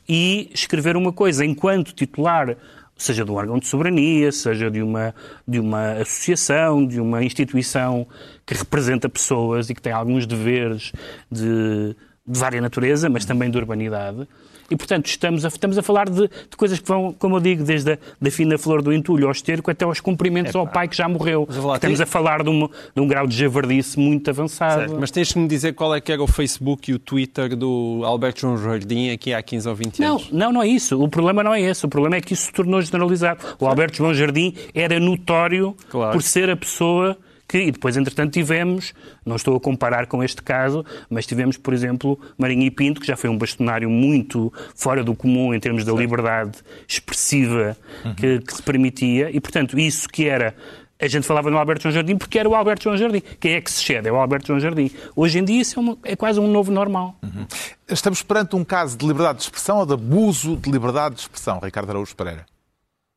[0.09, 2.57] e escrever uma coisa enquanto titular,
[2.97, 5.15] seja de um órgão de soberania, seja de uma,
[5.47, 8.07] de uma associação, de uma instituição
[8.45, 10.93] que representa pessoas e que tem alguns deveres
[11.31, 11.95] de,
[12.27, 14.27] de vária natureza, mas também de urbanidade.
[14.71, 17.65] E, portanto, estamos a, estamos a falar de, de coisas que vão, como eu digo,
[17.65, 20.97] desde a da fina flor do entulho ao esterco até aos cumprimentos ao pai que
[20.97, 21.49] já morreu.
[21.75, 24.81] Estamos a falar de um, de um grau de javardice muito avançado.
[24.81, 24.97] Certo.
[25.01, 28.03] Mas tens que me dizer qual é que era o Facebook e o Twitter do
[28.05, 30.31] Alberto João Jardim aqui há 15 ou 20 anos.
[30.31, 31.03] Não, não, não é isso.
[31.03, 31.87] O problema não é esse.
[31.87, 33.41] O problema é que isso se tornou generalizado.
[33.59, 36.13] O Alberto João Jardim era notório claro.
[36.13, 37.17] por ser a pessoa
[37.49, 38.93] que, e depois, entretanto, tivemos,
[39.25, 43.07] não estou a comparar com este caso, mas tivemos, por exemplo, Marinho e Pinto, que
[43.07, 48.15] já foi um bastonário muito fora do comum em termos da liberdade expressiva uhum.
[48.15, 50.55] que, que se permitia, e, portanto, isso que era
[51.01, 53.23] a gente falava no Alberto João Jardim porque era o Alberto João Jardim.
[53.39, 54.09] Quem é que se cede?
[54.09, 54.91] É o Alberto João Jardim.
[55.15, 57.15] Hoje em dia isso é, uma, é quase um novo normal.
[57.23, 57.47] Uhum.
[57.89, 61.61] Estamos perante um caso de liberdade de expressão ou de abuso de liberdade de expressão,
[61.61, 62.45] Ricardo Araújo Pereira?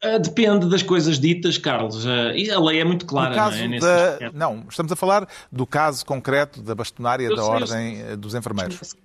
[0.03, 2.05] Uh, depende das coisas ditas, Carlos.
[2.05, 3.35] Uh, e a lei é muito clara.
[3.35, 3.79] Caso não, é?
[3.79, 4.31] da...
[4.33, 8.33] não, estamos a falar do caso concreto da bastonária eu da sei, Ordem eh, dos
[8.33, 8.95] Enfermeiros.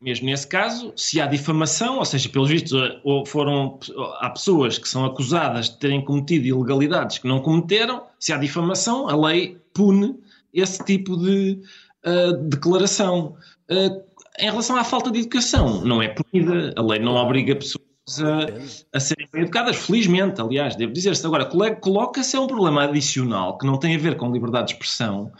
[0.00, 2.72] Mesmo nesse caso, se há difamação, ou seja, pelos vistos,
[3.04, 3.78] ou foram,
[4.18, 9.08] há pessoas que são acusadas de terem cometido ilegalidades que não cometeram, se há difamação,
[9.08, 10.18] a lei pune
[10.52, 11.62] esse tipo de
[12.04, 13.36] uh, declaração.
[13.70, 18.96] em relação à falta de educação, não é punida, a lei não obriga pessoas a,
[18.96, 21.24] a serem bem educadas, felizmente, aliás, devo dizer-se.
[21.24, 25.32] Agora, coloca-se é um problema adicional que não tem a ver com liberdade de expressão.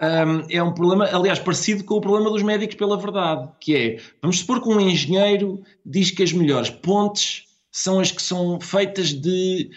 [0.00, 4.02] Um, é um problema, aliás, parecido com o problema dos médicos pela verdade, que é,
[4.20, 9.12] vamos supor que um engenheiro diz que as melhores pontes são as que são feitas
[9.12, 9.70] de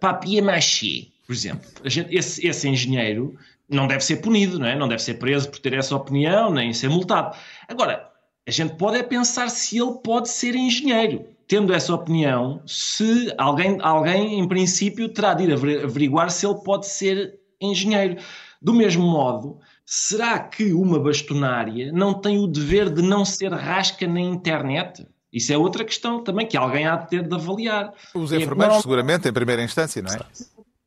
[0.00, 1.68] papier-mâché, por exemplo.
[1.84, 3.34] Gente, esse, esse engenheiro
[3.68, 4.76] não deve ser punido, não é?
[4.76, 7.36] Não deve ser preso por ter essa opinião, nem ser multado.
[7.68, 8.10] Agora,
[8.46, 13.78] a gente pode é pensar se ele pode ser engenheiro tendo essa opinião, se alguém,
[13.80, 18.16] alguém em princípio terá de ir averiguar se ele pode ser engenheiro.
[18.60, 24.06] Do mesmo modo, será que uma bastonária não tem o dever de não ser rasca
[24.06, 25.06] na internet?
[25.32, 27.92] Isso é outra questão também que alguém há de ter de avaliar.
[28.14, 30.18] Os enfermeiros, é, seguramente, em primeira instância, não é?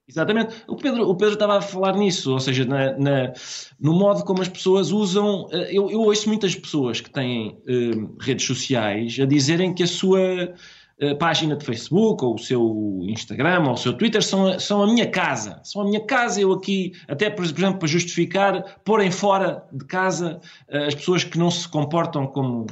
[0.10, 0.56] Exatamente.
[0.68, 3.34] O Pedro, o Pedro estava a falar nisso, ou seja, na, na
[3.80, 5.48] no modo como as pessoas usam.
[5.52, 9.88] Eh, eu, eu ouço muitas pessoas que têm uh, redes sociais a dizerem que a
[9.88, 14.82] sua uh, página de Facebook, ou o seu Instagram, ou o seu Twitter são, são
[14.82, 15.62] a minha casa.
[15.64, 16.42] São a minha casa.
[16.42, 20.42] Eu aqui, até por exemplo, para justificar, porem fora de casa
[20.88, 22.66] as pessoas que não se comportam como,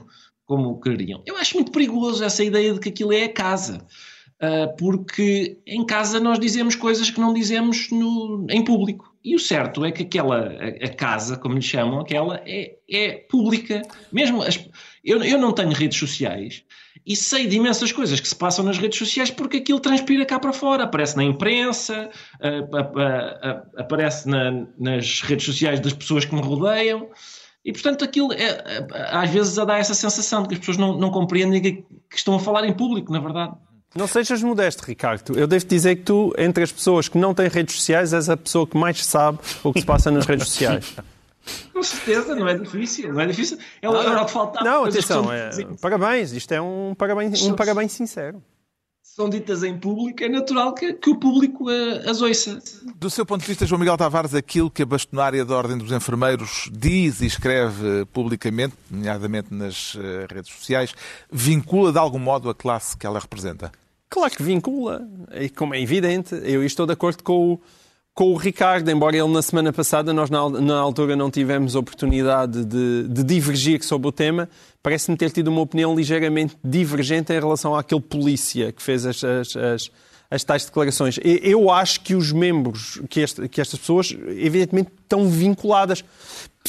[0.43, 1.21] como queriam.
[1.23, 3.85] Eu acho muito perigoso essa ideia de que aquilo é a casa.
[4.39, 9.11] Uh, porque em casa nós dizemos coisas que não dizemos no, em público.
[9.23, 13.81] E o certo é que aquela, a, casa, como lhe chamam, aquela é, é pública.
[14.11, 14.63] Mesmo as,
[15.03, 16.63] eu, eu não tenho redes sociais
[17.05, 20.39] e sei de imensas coisas que se passam nas redes sociais porque aquilo transpira cá
[20.39, 20.83] para fora.
[20.83, 22.09] Aparece na imprensa,
[23.77, 27.09] aparece na, nas redes sociais das pessoas que me rodeiam.
[27.63, 31.09] E, portanto, aquilo é, às vezes dá essa sensação de que as pessoas não, não
[31.09, 31.71] compreendem que,
[32.09, 33.55] que estão a falar em público, na verdade.
[33.95, 35.37] Não sejas modesto, Ricardo.
[35.37, 38.37] Eu devo dizer que tu, entre as pessoas que não têm redes sociais, és a
[38.37, 40.95] pessoa que mais sabe o que se passa nas redes sociais.
[41.73, 43.13] Com certeza, não é difícil.
[43.13, 43.57] Não é difícil.
[43.81, 44.65] É o que faltava.
[44.65, 45.31] Não, atenção.
[45.31, 45.49] É...
[45.79, 46.33] Parabéns.
[46.33, 48.43] Isto é um parabéns, um parabéns sincero
[49.17, 52.61] são ditas em público, é natural que, que o público uh, as ouça.
[52.97, 55.91] Do seu ponto de vista, João Miguel Tavares, aquilo que a bastonária da Ordem dos
[55.91, 59.99] Enfermeiros diz e escreve publicamente, nomeadamente nas uh,
[60.29, 60.93] redes sociais,
[61.31, 63.71] vincula de algum modo a classe que ela representa?
[64.07, 65.01] Claro que vincula.
[65.33, 67.61] E como é evidente, eu estou de acordo com o,
[68.17, 72.65] com o Ricardo, embora ele na semana passada, nós na, na altura não tivemos oportunidade
[72.65, 74.49] de, de divergir sobre o tema,
[74.81, 79.55] parece-me ter tido uma opinião ligeiramente divergente em relação àquele polícia que fez as, as,
[79.55, 79.91] as,
[80.31, 81.19] as tais declarações.
[81.23, 86.03] Eu acho que os membros, que, este, que estas pessoas, evidentemente, estão vinculadas.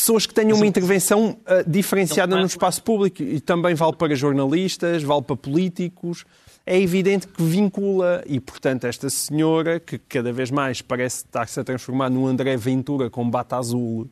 [0.09, 3.23] Pessoas que tenham uma intervenção uh, diferenciada no espaço público.
[3.23, 6.25] E também vale para jornalistas, vale para políticos.
[6.65, 8.25] É evidente que vincula.
[8.25, 13.11] E, portanto, esta senhora, que cada vez mais parece estar-se a transformar num André Ventura
[13.11, 14.09] com bata azul,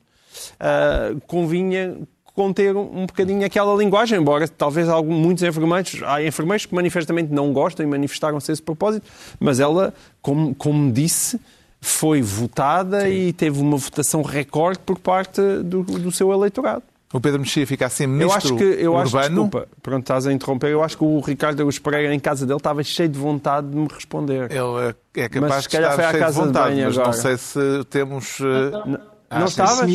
[0.60, 1.96] uh, convinha
[2.34, 7.54] conter um, bocadinho aquela linguagem, embora talvez algum, muitos enfermeiros, há enfermeiros que manifestamente não
[7.54, 9.06] gostam e manifestaram-se esse propósito,
[9.40, 11.40] mas ela, como, como disse,
[11.88, 13.08] foi votada Sim.
[13.08, 16.82] e teve uma votação recorde por parte do, do seu eleitorado.
[17.12, 19.18] O Pedro Mexia fica assim ministro eu acho que, eu urbano.
[19.18, 20.70] Acho, desculpa, pronto, estás a interromper.
[20.70, 23.76] Eu acho que o Ricardo Agus Pereira em casa dele estava cheio de vontade de
[23.76, 24.50] me responder.
[24.50, 27.06] Ele é, capaz mas, de estar cheio de vontade, de mas agora.
[27.06, 28.40] não sei se temos...
[28.40, 29.15] Uh...
[29.28, 29.86] Ah, não estava?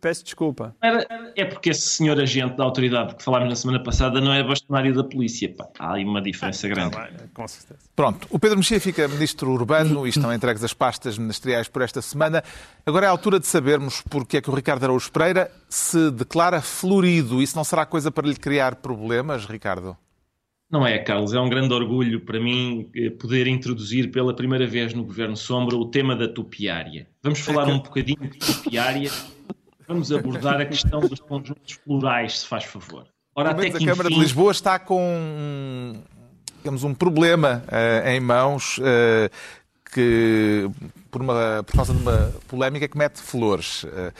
[0.00, 0.74] Peço desculpa.
[0.82, 4.42] Era, é porque esse senhor agente da autoridade que falámos na semana passada não é
[4.42, 5.48] bastonário da polícia.
[5.54, 5.68] Pá.
[5.78, 6.96] Há aí uma diferença ah, grande.
[7.32, 7.80] com certeza.
[7.94, 12.02] Pronto, o Pedro Mexia fica ministro urbano e estão entregues as pastas ministeriais por esta
[12.02, 12.42] semana.
[12.84, 16.60] Agora é a altura de sabermos porque é que o Ricardo Araújo Pereira se declara
[16.60, 17.40] florido.
[17.40, 19.96] Isso não será coisa para lhe criar problemas, Ricardo?
[20.72, 24.94] Não é, Carlos, é um grande orgulho para mim eh, poder introduzir pela primeira vez
[24.94, 27.06] no Governo Sombra o tema da topiária.
[27.22, 29.10] Vamos falar um bocadinho de topiária,
[29.86, 33.06] vamos abordar a questão dos conjuntos plurais, se faz favor.
[33.34, 34.14] Ora, até que, a Câmara enfim...
[34.14, 35.94] de Lisboa está com
[36.62, 39.28] digamos, um problema uh, em mãos uh,
[39.92, 40.70] que,
[41.10, 43.84] por, uma, por causa de uma polémica que mete flores.
[43.84, 44.12] Uh,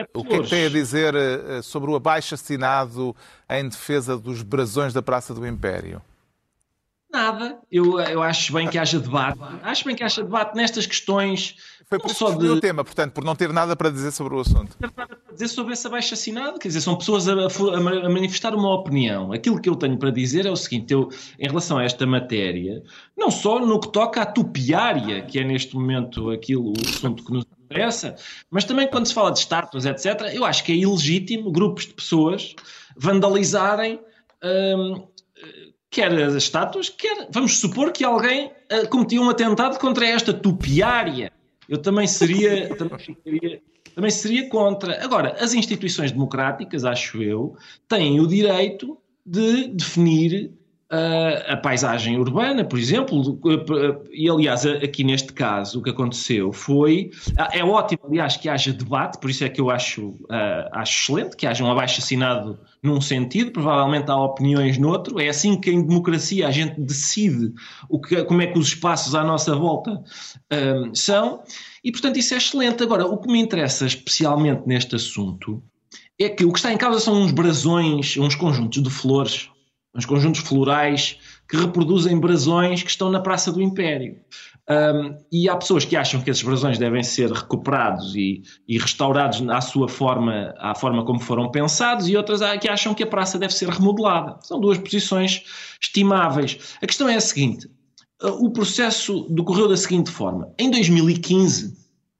[0.00, 3.14] é o que é que tem a dizer uh, sobre o abaixo assinado
[3.48, 6.02] em defesa dos brasões da Praça do Império?
[7.12, 7.58] Nada.
[7.70, 9.38] Eu, eu acho bem que haja debate.
[9.62, 11.56] Acho bem que haja debate nestas questões.
[11.90, 12.48] Foi por isso que de...
[12.48, 14.76] o tema, portanto, por não ter nada para dizer sobre o assunto.
[14.78, 16.60] Não ter nada para dizer sobre esse abaixo assinado.
[16.60, 19.32] Quer dizer, são pessoas a, a, manifestar uma opinião.
[19.32, 22.80] Aquilo que eu tenho para dizer é o seguinte: eu, em relação a esta matéria,
[23.18, 27.32] não só no que toca à tupiária, que é neste momento aquilo, o assunto que
[27.32, 28.14] nos interessa,
[28.48, 31.94] mas também quando se fala de estátuas, etc., eu acho que é ilegítimo grupos de
[31.94, 32.54] pessoas
[32.96, 34.00] vandalizarem.
[34.42, 35.06] Hum,
[35.90, 37.26] quer as estátuas, quer.
[37.30, 41.32] Vamos supor que alguém uh, cometia um atentado contra esta tupiária.
[41.68, 42.74] Eu também seria.
[42.76, 43.62] também, ficaria,
[43.94, 45.02] também seria contra.
[45.04, 47.56] Agora, as instituições democráticas, acho eu,
[47.88, 50.52] têm o direito de definir
[51.46, 53.38] a paisagem urbana, por exemplo,
[54.10, 57.10] e aliás, aqui neste caso, o que aconteceu foi.
[57.38, 61.12] Ah, é ótimo, aliás, que haja debate, por isso é que eu acho, uh, acho
[61.12, 65.20] excelente que haja um abaixo assinado num sentido, provavelmente há opiniões noutro.
[65.20, 67.52] É assim que em democracia a gente decide
[67.88, 71.44] o que, como é que os espaços à nossa volta uh, são,
[71.84, 72.82] e portanto isso é excelente.
[72.82, 75.62] Agora, o que me interessa especialmente neste assunto
[76.18, 79.49] é que o que está em causa são uns brasões, uns conjuntos de flores
[79.94, 84.16] uns conjuntos florais que reproduzem brasões que estão na Praça do Império.
[84.68, 89.42] Um, e há pessoas que acham que esses brasões devem ser recuperados e, e, restaurados
[89.48, 93.36] à sua forma, à forma como foram pensados, e outras que acham que a praça
[93.36, 94.38] deve ser remodelada.
[94.42, 95.42] São duas posições
[95.82, 96.76] estimáveis.
[96.80, 97.68] A questão é a seguinte:
[98.22, 100.54] o processo decorreu da seguinte forma.
[100.56, 101.76] Em 2015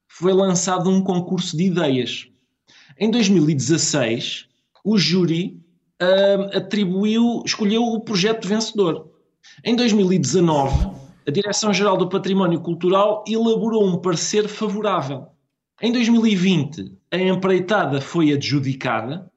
[0.08, 2.26] foi lançado um concurso de ideias.
[2.98, 4.46] Em 2016,
[4.84, 5.60] o júri
[6.00, 9.08] uh, atribuiu, escolheu o projeto vencedor.
[9.64, 10.90] Em 2019,
[11.26, 15.26] a Direção-Geral do Património Cultural elaborou um parecer favorável.
[15.80, 19.30] Em 2020, a empreitada foi adjudicada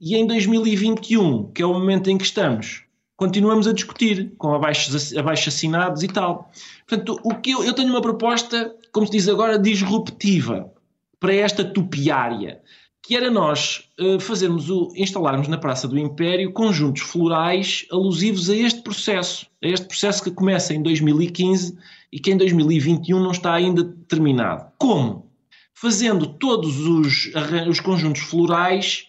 [0.00, 2.84] e em 2021, que é o momento em que estamos,
[3.16, 6.50] continuamos a discutir com abaixo, abaixo assinados e tal.
[6.86, 10.72] Portanto, o que eu, eu tenho uma proposta, como se diz agora, disruptiva
[11.18, 12.60] para esta topiária
[13.08, 18.54] que era nós uh, fazermos o, instalarmos na Praça do Império conjuntos florais alusivos a
[18.54, 21.78] este processo, a este processo que começa em 2015
[22.12, 24.70] e que em 2021 não está ainda terminado.
[24.76, 25.26] Como?
[25.72, 27.32] Fazendo todos os,
[27.66, 29.06] os conjuntos florais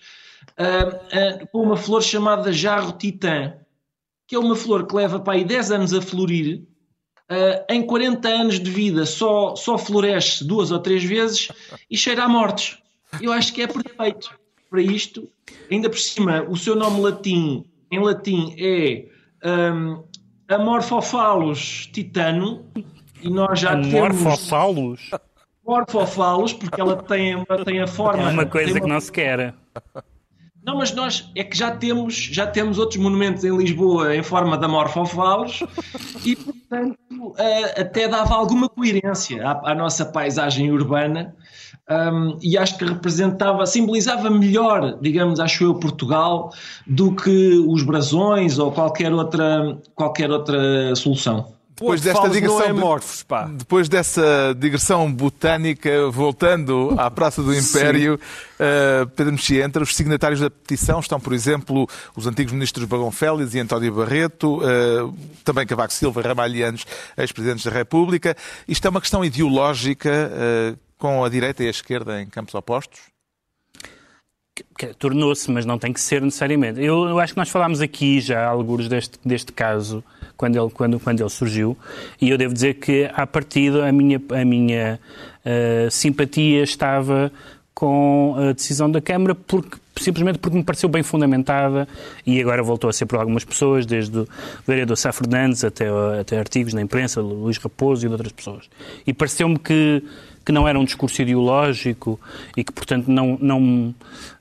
[0.57, 3.53] uh, uh, com uma flor chamada jarro titã,
[4.25, 6.63] que é uma flor que leva para aí 10 anos a florir,
[7.31, 11.49] Uh, em 40 anos de vida só, só floresce duas ou três vezes
[11.87, 12.79] e cheira a mortes.
[13.21, 14.31] Eu acho que é perfeito
[14.69, 15.27] para isto.
[15.71, 19.05] Ainda por cima, o seu nome latim, em latim é
[19.73, 20.03] um,
[20.47, 22.65] Amorphophallus titano
[23.21, 25.09] e nós já Amorphophallus?
[25.09, 25.29] temos...
[25.65, 28.29] Amorphophallus, porque ela tem, tem a forma...
[28.29, 28.81] É uma coisa uma...
[28.81, 29.53] que não se quer.
[30.69, 34.55] Não, mas nós é que já temos, já temos outros monumentos em Lisboa em forma
[34.55, 35.63] de amorfofalos
[36.23, 41.35] e, portanto, uh, até dava alguma coerência à, à nossa paisagem urbana
[41.89, 46.51] um, e acho que representava, simbolizava melhor, digamos, acho eu, Portugal
[46.85, 51.58] do que os brasões ou qualquer outra, qualquer outra solução.
[51.79, 53.45] Depois desta digressão, é morfos, pá.
[53.45, 58.19] depois dessa digressão botânica, voltando à Praça do Império,
[58.59, 63.11] uh, Pedro Mexia, entre os signatários da petição estão, por exemplo, os antigos ministros Bagão
[63.11, 65.15] Félix e António Barreto, uh,
[65.45, 66.85] também Cavaco Silva, Ramalhianos,
[67.17, 68.35] ex-presidentes da República.
[68.67, 72.99] Isto é uma questão ideológica uh, com a direita e a esquerda em campos opostos?
[74.97, 76.81] Tornou-se, mas não tem que ser necessariamente.
[76.81, 80.03] Eu, eu, acho que nós falámos aqui já, alguns deste, deste caso,
[80.39, 81.77] quando ele, quando, quando ele surgiu,
[82.21, 84.97] e eu devo dizer que, à partida, a minha, a minha
[85.45, 87.29] uh, simpatia estava
[87.73, 91.85] com a decisão da Câmara porque simplesmente porque me pareceu bem fundamentada
[92.25, 94.27] e agora voltou a ser por algumas pessoas, desde o
[94.65, 95.87] vereador Sá Fernandes até,
[96.17, 98.69] até artigos na imprensa, Luís Raposo e de outras pessoas.
[99.05, 100.01] E pareceu-me que,
[100.45, 102.19] que não era um discurso ideológico
[102.55, 103.95] e que, portanto, não, não,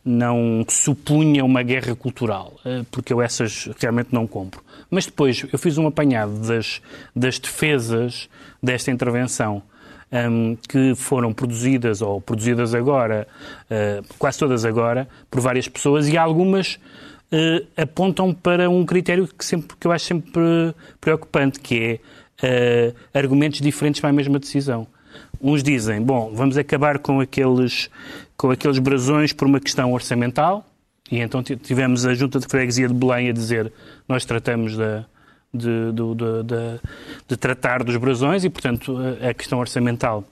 [0.05, 4.63] não supunha uma guerra cultural, eh, porque eu essas realmente não compro.
[4.91, 6.81] Mas depois eu fiz um apanhado das,
[7.15, 8.29] das defesas
[8.63, 9.63] desta intervenção.
[10.11, 13.29] Um, que foram produzidas ou produzidas agora,
[13.71, 16.79] uh, quase todas agora, por várias pessoas e algumas
[17.33, 22.01] uh, apontam para um critério que, sempre, que eu acho sempre preocupante, que
[22.41, 24.87] é uh, argumentos diferentes para a mesma decisão.
[25.41, 27.89] Uns dizem, bom, vamos acabar com aqueles,
[28.37, 30.67] com aqueles brasões por uma questão orçamental,
[31.11, 33.73] e então tivemos a Junta de Freguesia de Belém a dizer
[34.07, 35.05] nós tratamos de,
[35.55, 36.81] de, de,
[37.29, 38.97] de tratar dos brasões e, portanto,
[39.27, 40.25] a, questão orçamental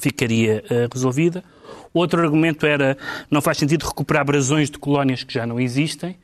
[0.00, 1.44] ficaria uh, resolvida.
[1.92, 2.96] Outro argumento era
[3.30, 6.16] não faz sentido recuperar brasões de colónias que já não existem.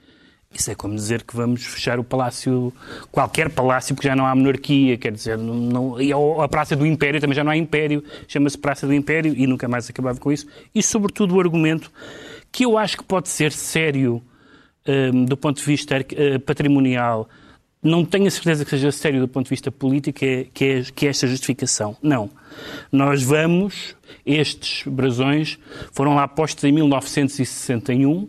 [0.56, 2.72] Isso é como dizer que vamos fechar o palácio,
[3.12, 6.86] qualquer palácio, porque já não há monarquia, quer dizer, não, não, e a Praça do
[6.86, 10.32] Império também já não há Império, chama-se Praça do Império e nunca mais acabava com
[10.32, 10.46] isso.
[10.74, 11.90] E, sobretudo, o argumento
[12.50, 14.22] que eu acho que pode ser sério
[14.86, 17.28] um, do ponto de vista uh, patrimonial,
[17.82, 20.82] não tenho a certeza que seja sério do ponto de vista político, é, que, é,
[20.82, 21.96] que é esta justificação.
[22.02, 22.30] Não.
[22.90, 23.94] Nós vamos,
[24.24, 25.58] estes brasões
[25.92, 28.28] foram lá postos em 1961,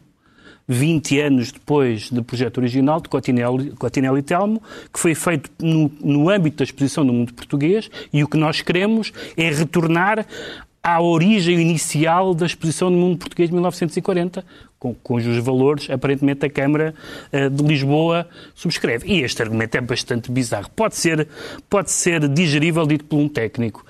[0.68, 4.62] 20 anos depois do projeto original de Cotinelli, Cotinelli Telmo,
[4.94, 8.62] que foi feito no, no âmbito da exposição do mundo português, e o que nós
[8.62, 10.26] queremos é retornar
[10.84, 14.46] à origem inicial da exposição do mundo português de 1940,
[14.80, 16.94] com, cujos valores, aparentemente, a Câmara
[17.34, 19.08] uh, de Lisboa subscreve.
[19.08, 20.70] E este argumento é bastante bizarro.
[20.76, 21.28] Pode ser,
[21.70, 23.86] pode ser digerível, dito por um técnico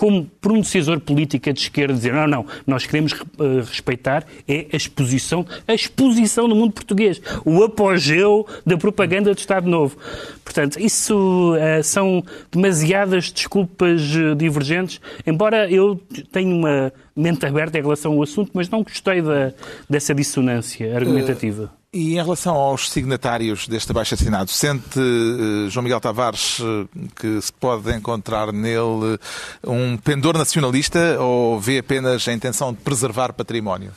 [0.00, 4.66] como por um decisor político de esquerda dizer não, não, nós queremos uh, respeitar é
[4.72, 9.98] a exposição, a exposição no mundo português, o apogeu da propaganda do Estado Novo.
[10.42, 16.00] Portanto, isso uh, são demasiadas desculpas uh, divergentes, embora eu
[16.32, 19.52] tenha uma mente aberta em relação ao assunto, mas não gostei da,
[19.86, 21.79] dessa dissonância argumentativa.
[21.92, 27.52] E em relação aos signatários deste abaixo-assinado, sente uh, João Miguel Tavares uh, que se
[27.52, 29.18] pode encontrar nele
[29.66, 33.90] um pendor nacionalista ou vê apenas a intenção de preservar património?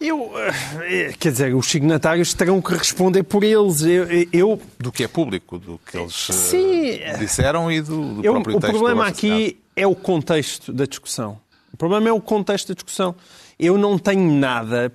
[0.00, 0.32] Eu,
[0.80, 3.82] eh, quer dizer, os signatários terão que responder por eles.
[3.82, 4.60] Eu, eu...
[4.76, 6.98] Do que é público, do que eles Sim.
[7.20, 8.74] disseram e do, do eu, próprio texto.
[8.74, 11.38] O problema aqui é o contexto da discussão.
[11.72, 13.14] O problema é o contexto da discussão.
[13.62, 14.90] Eu não tenho nada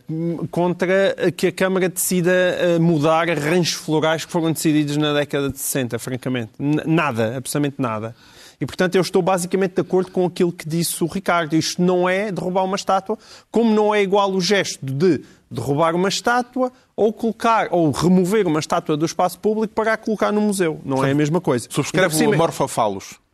[0.49, 5.59] contra que a Câmara decida eh, mudar ranchos florais que foram decididos na década de
[5.59, 6.51] 60, francamente.
[6.57, 8.15] Nada, absolutamente nada.
[8.59, 11.55] E, portanto, eu estou basicamente de acordo com aquilo que disse o Ricardo.
[11.55, 13.19] Isto não é derrubar uma estátua,
[13.51, 18.59] como não é igual o gesto de derrubar uma estátua ou colocar ou remover uma
[18.59, 20.81] estátua do espaço público para a colocar no museu.
[20.83, 21.67] Não é a mesma coisa.
[21.69, 23.13] Subscreve o Morfofalos.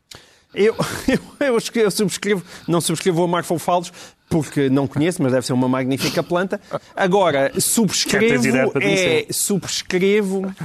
[0.54, 0.76] Eu,
[1.08, 3.94] eu, eu, subscrevo, não subscrevo o Marfo Falos
[4.32, 6.60] porque não conheço, mas deve ser uma magnífica planta.
[6.96, 8.48] Agora, subscrevo,
[8.80, 10.56] é, subscrevo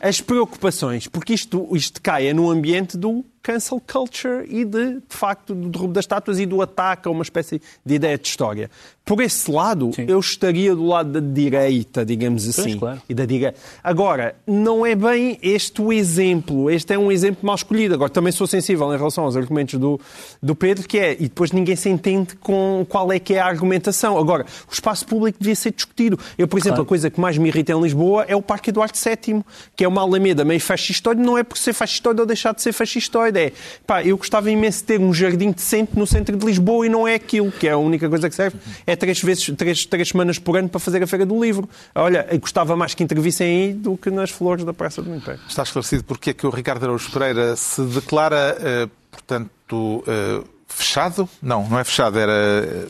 [0.00, 5.02] as preocupações, porque isto, isto cai é no ambiente do cancel culture e de, de
[5.08, 8.70] facto, do derrubo das estátuas e do ataque a uma espécie de ideia de história.
[9.04, 10.04] Por esse lado, Sim.
[10.06, 12.62] eu estaria do lado da direita, digamos assim.
[12.62, 13.02] Pois, claro.
[13.08, 13.58] e da direita.
[13.82, 16.70] Agora, não é bem este o exemplo.
[16.70, 17.94] Este é um exemplo mal escolhido.
[17.94, 19.98] Agora, também sou sensível em relação aos argumentos do,
[20.40, 23.40] do Pedro, que é, e depois ninguém se entende com qual qual é que é
[23.40, 24.16] a argumentação.
[24.16, 26.18] Agora, o espaço público devia ser discutido.
[26.38, 26.82] Eu, por exemplo, claro.
[26.82, 29.42] a coisa que mais me irrita em Lisboa é o Parque Eduardo VII,
[29.74, 32.72] que é uma alameda meio fascistoide, não é por ser fascistoide ou deixar de ser
[32.72, 33.38] fascistoide.
[33.38, 33.52] É,
[33.86, 37.06] pá, eu gostava imenso de ter um jardim decente no centro de Lisboa e não
[37.06, 38.58] é aquilo, que é a única coisa que serve.
[38.86, 41.68] É três vezes, três, três semanas por ano para fazer a Feira do Livro.
[41.94, 45.40] Olha, gostava mais que intervissem aí do que nas flores da Praça do Império.
[45.48, 51.28] Está esclarecido porque é que o Ricardo Araújo Pereira se declara, uh, portanto, uh, fechado?
[51.42, 52.88] Não, não é fechado, era...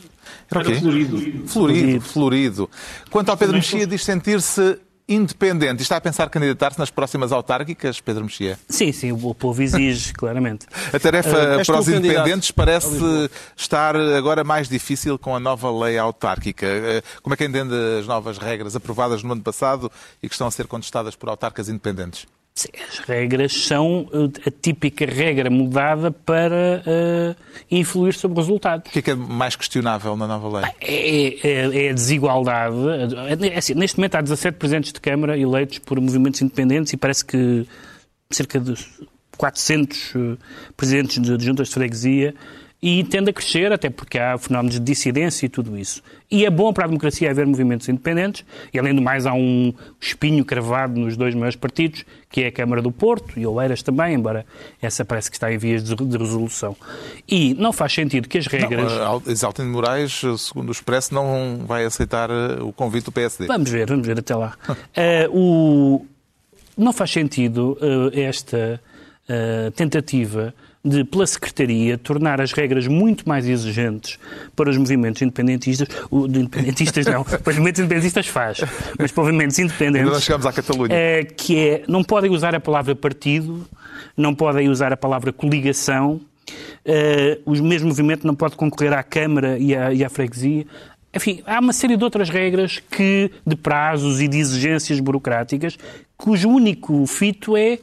[0.49, 0.75] Era o quê?
[0.75, 1.17] Florido.
[1.17, 2.01] Florido, florido.
[2.01, 2.69] florido.
[3.09, 5.81] Quanto ao Pedro Mexia, diz sentir-se independente.
[5.81, 8.57] Está a pensar candidatar-se nas próximas autárquicas, Pedro Mexia?
[8.69, 10.65] Sim, sim, o povo exige, claramente.
[10.93, 15.97] A tarefa uh, para os independentes parece estar agora mais difícil com a nova lei
[15.97, 16.65] autárquica.
[16.65, 20.47] Uh, como é que entende as novas regras aprovadas no ano passado e que estão
[20.47, 22.25] a ser contestadas por autarcas independentes?
[22.53, 27.35] Sim, as regras são eh, a típica regra mudada para uh,
[27.71, 28.87] influir sobre o resultado.
[28.87, 30.71] O que é, que é mais questionável na nova lei?
[30.81, 32.75] É, é, é a desigualdade.
[33.41, 37.23] É assim, neste momento há 17 presidentes de Câmara eleitos por movimentos independentes e parece
[37.23, 37.65] que
[38.29, 38.73] cerca de
[39.37, 40.13] 400
[40.75, 42.35] presidentes de, de juntas de freguesia
[42.81, 46.01] e tende a crescer, até porque há fenómenos de dissidência e tudo isso.
[46.31, 49.71] E é bom para a democracia haver movimentos independentes, e além do mais há um
[49.99, 54.15] espinho cravado nos dois maiores partidos, que é a Câmara do Porto e Oeiras também,
[54.15, 54.45] embora
[54.81, 56.75] essa parece que está em vias de resolução.
[57.27, 58.91] E não faz sentido que as regras...
[58.91, 63.45] Não, Exaltino Moraes, segundo o Expresso, não vai aceitar eh, o convite do PSD.
[63.45, 64.55] Vamos ver, vamos ver até lá.
[64.69, 64.75] uh,
[65.37, 66.05] o...
[66.75, 68.81] Não faz sentido uh, esta
[69.29, 74.17] uh, tentativa de, pela Secretaria, tornar as regras muito mais exigentes
[74.55, 75.87] para os movimentos independentistas.
[76.09, 78.59] O, de independentistas não, para os movimentos independentistas faz,
[78.97, 80.01] mas para os movimentos independentes.
[80.01, 80.93] Ainda não chegamos à Catalunha.
[80.93, 83.67] É, que é, não podem usar a palavra partido,
[84.17, 86.21] não podem usar a palavra coligação,
[86.83, 90.65] Uh, o mesmo movimento não pode concorrer à Câmara e à, e à freguesia.
[91.13, 95.77] Enfim, há uma série de outras regras que, de prazos e de exigências burocráticas,
[96.17, 97.79] cujo único fito é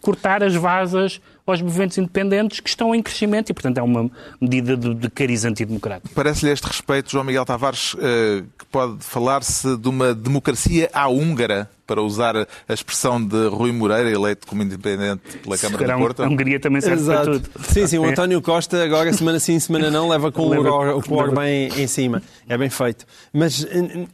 [0.00, 4.76] cortar as vasas aos movimentos independentes que estão em crescimento e, portanto, é uma medida
[4.76, 6.14] de, de cariz antidemocrático.
[6.14, 11.68] Parece-lhe este respeito, João Miguel Tavares, eh, que pode falar-se de uma democracia à húngara,
[11.92, 16.22] para usar a expressão de Rui Moreira, eleito como independente pela Câmara de Porto.
[16.22, 17.24] A Hungria também serve Exato.
[17.24, 17.50] para tudo.
[17.64, 21.46] Sim, sim, o António Costa agora, semana sim, semana não, leva com leva, o Orban
[21.46, 22.22] em, em cima.
[22.48, 23.04] É bem feito.
[23.30, 23.66] Mas,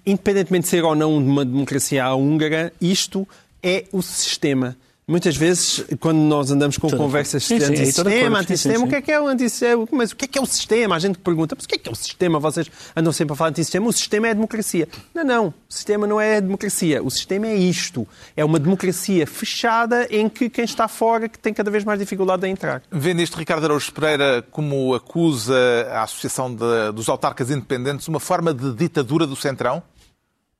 [0.05, 3.29] independentemente de ser ou não uma democracia à húngara, isto
[3.63, 4.77] é o sistema.
[5.09, 9.11] Muitas vezes, quando nós andamos com Toda conversas de antissistema, antissistema, o que é que
[9.11, 9.89] é o antissistema?
[9.91, 10.97] Mas o que é que é o sistema?
[10.97, 12.39] A gente pergunta, mas o que é que é o sistema?
[12.39, 13.89] Vocês andam sempre a falar de antissistema.
[13.89, 14.87] O sistema é a democracia.
[15.15, 15.47] Não, não.
[15.47, 17.03] O sistema não é a democracia.
[17.03, 18.07] O sistema é isto.
[18.37, 22.43] É uma democracia fechada em que quem está fora que tem cada vez mais dificuldade
[22.43, 22.83] de entrar.
[22.91, 25.57] Vendo isto, Ricardo Araújo Pereira, como acusa
[25.91, 29.83] a Associação de, dos Autarcas Independentes uma forma de ditadura do Centrão?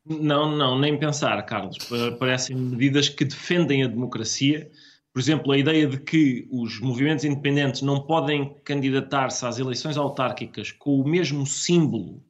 [0.09, 1.77] Não, não, nem pensar, Carlos.
[2.19, 4.71] Parecem medidas que defendem a democracia.
[5.13, 10.71] Por exemplo, a ideia de que os movimentos independentes não podem candidatar-se às eleições autárquicas
[10.71, 12.23] com o mesmo símbolo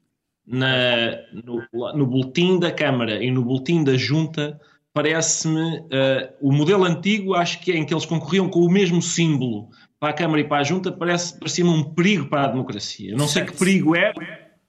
[0.46, 4.58] na, no, no boletim da Câmara e no boletim da Junta
[4.92, 9.00] parece-me uh, o modelo antigo, acho que é em que eles concorriam com o mesmo
[9.02, 9.68] símbolo
[10.00, 13.14] para a Câmara e para a Junta, parece, parecia-me um perigo para a democracia.
[13.14, 14.12] Não sei que perigo é,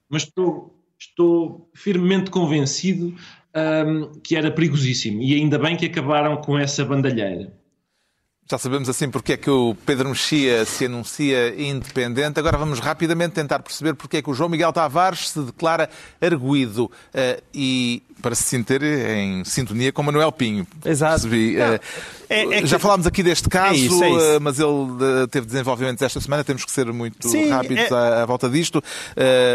[0.09, 3.15] mas estou estou firmemente convencido
[3.55, 5.21] um, que era perigosíssimo.
[5.21, 7.53] E ainda bem que acabaram com essa bandalheira.
[8.51, 12.39] Já sabemos assim porque é que o Pedro Mexia se anuncia independente.
[12.39, 15.87] Agora vamos rapidamente tentar perceber porque é que o João Miguel Tavares se declara
[16.19, 20.65] arguído uh, e para se sentir em sintonia com Manuel Pinho.
[20.83, 21.27] Exato.
[21.27, 21.79] Uh, é,
[22.27, 22.65] é que...
[22.65, 24.37] Já falámos aqui deste caso, é isso, é isso.
[24.37, 28.23] Uh, mas ele teve desenvolvimentos esta semana, temos que ser muito Sim, rápidos é- à,
[28.23, 28.83] à, volta disto.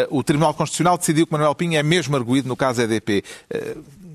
[0.09, 3.25] o Tribunal Constitucional decidiu que Manuel Pinho é mesmo arguído no caso EDP.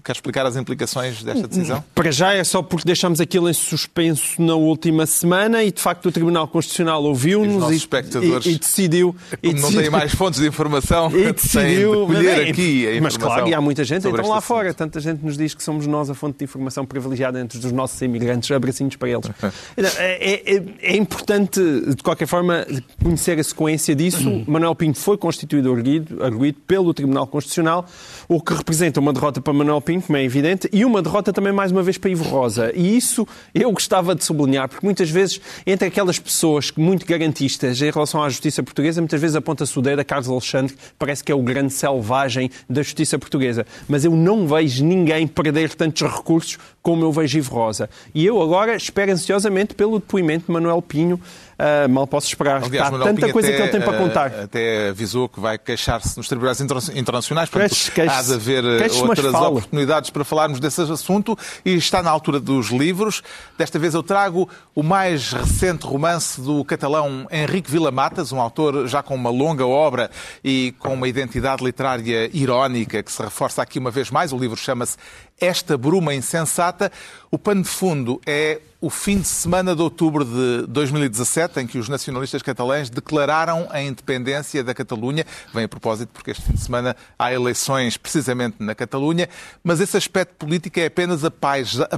[0.09, 1.83] Quer explicar as implicações desta decisão?
[1.93, 6.07] Para já é só porque deixámos aquilo em suspenso na última semana e, de facto,
[6.07, 9.15] o Tribunal Constitucional ouviu-nos e, e, e, decidiu...
[9.43, 13.03] E não têm mais fontes de informação, e decidiu, de colher é, aqui a informação.
[13.03, 15.85] Mas claro, e há muita gente, então lá fora, tanta gente nos diz que somos
[15.85, 19.29] nós a fonte de informação privilegiada entre os nossos imigrantes, abracinhos para eles.
[19.77, 22.65] é, é, é, importante, de qualquer forma,
[23.03, 24.27] conhecer a sequência disso.
[24.49, 27.85] Manuel Pinto foi constituído arguido, arguido pelo Tribunal Constitucional,
[28.29, 31.51] o que representa uma derrota para Manuel Pinto, como é evidente, e uma derrota também,
[31.51, 32.71] mais uma vez, para Ivo Rosa.
[32.75, 37.89] E isso eu gostava de sublinhar, porque muitas vezes, entre aquelas pessoas muito garantistas em
[37.89, 41.31] relação à justiça portuguesa, muitas vezes aponta-se o dedo a Carlos Alexandre, que parece que
[41.31, 43.65] é o grande selvagem da justiça portuguesa.
[43.87, 47.89] Mas eu não vejo ninguém perder tantos recursos como eu vejo Ivo Rosa.
[48.13, 51.19] E eu agora espero ansiosamente pelo depoimento de Manuel Pinho
[51.59, 52.63] uh, mal posso esperar.
[52.63, 54.27] Aliás, Há tanta Pinho coisa até, que ele tem para contar.
[54.27, 59.05] Até avisou que vai queixar-se nos tribunais internacionais, portanto, Queixo, queixo, há de haver queixo,
[59.05, 63.21] outras oportunidades para falarmos desse assunto e está na altura dos livros.
[63.57, 69.03] Desta vez eu trago o mais recente romance do catalão Henrique Villamatas, um autor já
[69.03, 70.09] com uma longa obra
[70.43, 74.31] e com uma identidade literária irónica que se reforça aqui uma vez mais.
[74.31, 74.97] O livro chama-se
[75.39, 76.91] Esta Bruma Insensata.
[77.31, 81.77] O pano de fundo é o fim de semana de outubro de 2017, em que
[81.77, 85.25] os nacionalistas catalães declararam a independência da Catalunha.
[85.53, 89.27] Vem a propósito porque este fim de semana há eleições precisamente na Catalunha,
[89.61, 91.31] mas esse aspecto político é apenas a,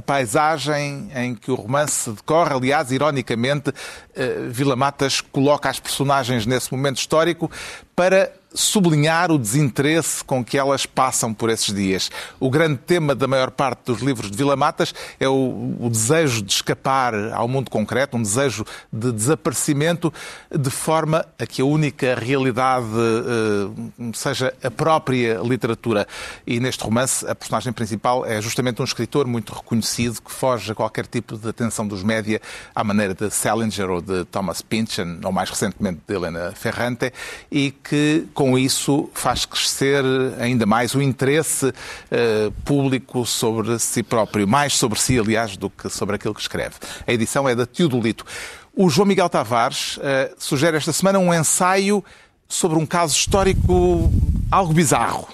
[0.02, 2.52] paisagem em que o romance decorre.
[2.52, 3.72] Aliás, ironicamente,
[4.14, 7.48] eh, Vila Matas coloca as personagens nesse momento histórico
[7.94, 12.10] para sublinhar o desinteresse com que elas passam por esses dias.
[12.38, 16.42] O grande tema da maior parte dos livros de Vila Matas é o, o, desejo
[16.42, 20.12] de escapar ao mundo concreto, um desejo de desaparecimento,
[20.50, 26.06] de forma a que a única realidade uh, seja a própria literatura.
[26.46, 30.74] E neste romance, a personagem principal é justamente um escritor muito reconhecido que foge a
[30.74, 32.40] qualquer tipo de atenção dos média,
[32.74, 37.12] à maneira de Salinger ou de Thomas Pynchon, ou mais recentemente de Helena Ferrante,
[37.50, 40.04] e que com isso faz crescer
[40.40, 45.88] ainda mais o interesse uh, público sobre si próprio, mais sobre si, aliás, do que
[45.88, 46.74] sobre aquilo que escreve.
[47.06, 48.26] A edição é da Teodolito.
[48.74, 52.04] O João Miguel Tavares uh, sugere esta semana um ensaio
[52.48, 54.10] sobre um caso histórico
[54.50, 55.28] algo bizarro.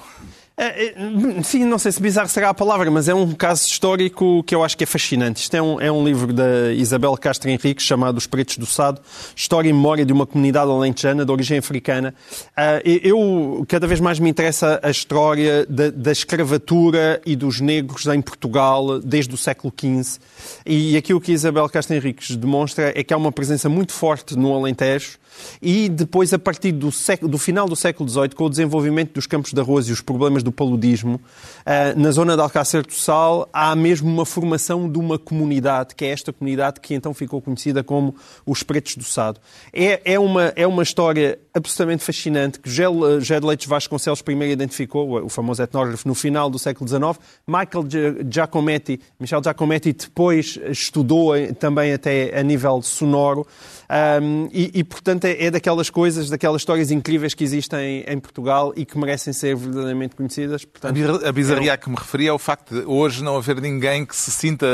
[0.61, 4.43] É, é, sim, não sei se bizarro será a palavra, mas é um caso histórico
[4.43, 5.41] que eu acho que é fascinante.
[5.41, 9.01] Isto é um, é um livro da Isabel Castro Henrique chamado Os Pretos do Sado,
[9.37, 12.13] História e Memória de uma Comunidade Alentejana de origem africana.
[12.33, 18.07] Uh, eu, cada vez mais me interessa a história da, da, escravatura e dos negros
[18.09, 20.19] em Portugal desde o século XV.
[20.67, 24.53] E aquilo que Isabel Castro Henriques demonstra é que há uma presença muito forte no
[24.53, 25.19] Alentejo
[25.61, 29.27] e depois, a partir do, século, do final do século XVIII, com o desenvolvimento dos
[29.27, 31.21] campos de arroz e os problemas do paludismo,
[31.65, 36.05] ah, na zona de Alcácer do Sal, há mesmo uma formação de uma comunidade, que
[36.05, 38.15] é esta comunidade que então ficou conhecida como
[38.47, 39.39] os Pretos do Sado.
[39.73, 45.23] É, é, uma, é uma história absolutamente fascinante que José de Leites Vasconcelos primeiro identificou,
[45.23, 47.19] o famoso etnógrafo, no final do século XIX.
[47.47, 53.47] Michael Giacometti, Michel Giacometti depois estudou também até a nível sonoro.
[53.91, 58.73] Um, e, e, portanto, é, é, daquelas coisas, daquelas histórias incríveis que existem em Portugal
[58.77, 60.38] e que merecem ser verdadeiramente conhecidas.
[60.47, 64.05] Portanto, a bizarria a que me referia é o facto de hoje não haver ninguém
[64.05, 64.67] que se sinta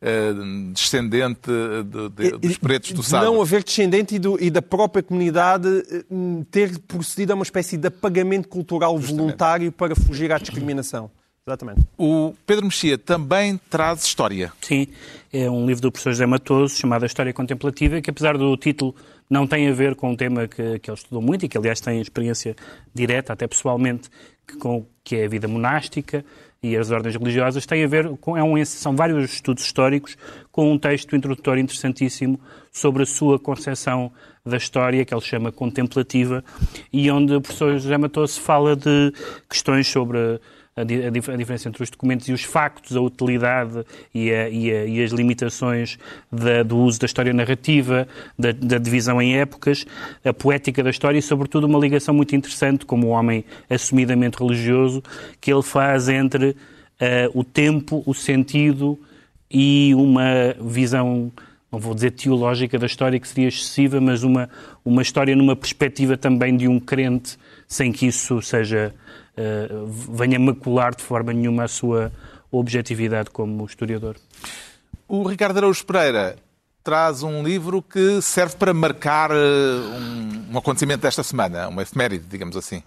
[0.00, 3.24] uh, descendente de, de, dos pretos do Sado.
[3.24, 6.04] Não haver descendente e, do, e, da própria comunidade eh,
[6.50, 9.18] ter procedido a uma espécie de apagamento cultural Justamente.
[9.18, 11.10] voluntário para fugir à discriminação.
[11.50, 11.80] Exatamente.
[11.98, 14.52] O Pedro Mexia também traz história.
[14.60, 14.86] Sim,
[15.32, 18.94] é um livro do professor José Matoso chamado A História Contemplativa, que apesar do título
[19.28, 21.80] não tem a ver com um tema que, que ele estudou muito e que aliás
[21.80, 22.54] tem experiência
[22.94, 24.08] direta, até pessoalmente,
[24.46, 26.24] que, com, que é a vida monástica
[26.62, 30.16] e as ordens religiosas, tem a ver com, é um, são vários estudos históricos
[30.52, 32.38] com um texto introdutório interessantíssimo
[32.70, 34.12] sobre a sua concepção
[34.44, 36.44] da história, que ele chama contemplativa,
[36.92, 39.12] e onde o professor José Matoso fala de
[39.48, 40.38] questões sobre
[40.76, 45.02] a, a, diferença entre os documentos e os factos, a utilidade e, a, e, e
[45.02, 45.98] as limitações
[46.30, 48.06] da, do uso da história narrativa,
[48.38, 49.84] da, da, divisão em épocas,
[50.24, 55.02] a poética da história e, sobretudo, uma ligação muito interessante, como um homem assumidamente religioso,
[55.40, 56.56] que ele faz entre uh,
[57.34, 58.98] o tempo, o sentido
[59.50, 61.32] e uma visão
[61.72, 64.50] não vou dizer teológica da história, que seria excessiva, mas uma,
[64.84, 68.92] uma história numa perspectiva também de um crente, sem que isso seja
[69.36, 69.68] eh,
[70.10, 72.12] venha macular de forma nenhuma a sua
[72.50, 74.16] objetividade como historiador.
[75.08, 76.36] O Ricardo Araújo Pereira
[76.82, 82.24] traz um livro que serve para marcar eh, um, um acontecimento desta semana, uma efeméride,
[82.26, 82.82] digamos assim.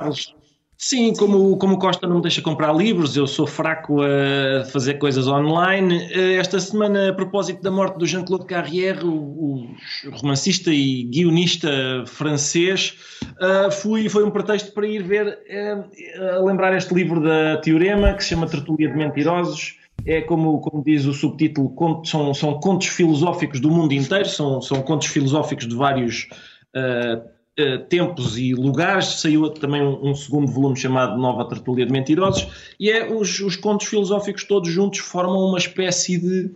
[0.77, 5.27] Sim, como, como Costa não me deixa comprar livros, eu sou fraco a fazer coisas
[5.27, 6.09] online.
[6.11, 9.67] Eh, esta semana, a propósito da morte do Jean-Claude Carrière, o,
[10.11, 11.69] romancista e guionista
[12.05, 12.97] francês,
[13.39, 18.23] uh, fui, foi um pretexto para ir ver, uh, lembrar este livro da Teorema, que
[18.23, 19.77] se chama Tertulia de Mentirosos.
[20.05, 24.81] É como, como diz o subtítulo, são, são contos filosóficos do mundo inteiro, são, são
[24.81, 26.27] contos filosóficos de vários
[26.75, 29.05] uh, uh, tempos e lugares.
[29.19, 32.47] Saiu também um, um, segundo volume chamado Nova Tertulia de Mentirosos,
[32.79, 36.51] e é os, os contos filosóficos todos juntos formam uma espécie de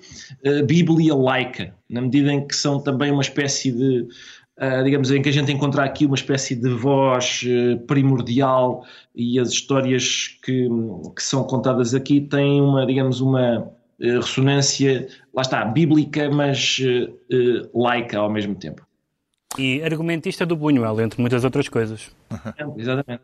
[0.46, 4.08] uh, Bíblia laica, na medida em que são também uma espécie de.
[4.60, 8.84] Uh, digamos, em que a gente encontra aqui uma espécie de voz uh, primordial
[9.16, 10.68] e as histórias que,
[11.16, 13.70] que, são contadas aqui têm uma, digamos, uma uh,
[14.00, 16.82] ressonância, lá está, bíblica, mas
[17.72, 18.87] laica ao mesmo tempo.
[19.58, 22.12] E argumentista do Buñuel, entre muitas outras coisas.
[22.78, 23.22] Exatamente.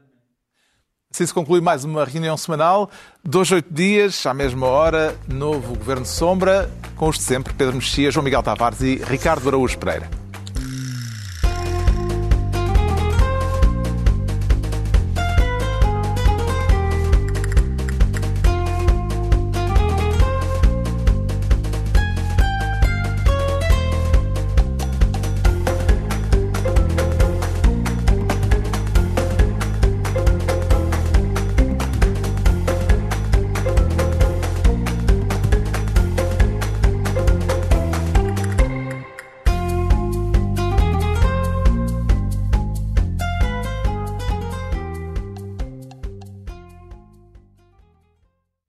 [1.13, 2.89] Assim se conclui mais uma reunião semanal.
[3.23, 8.09] Dois, oito dias, à mesma hora, novo Governo Sombra, com os de sempre, Pedro Mexia,
[8.09, 10.22] João Miguel Tavares e Ricardo Araújo Pereira.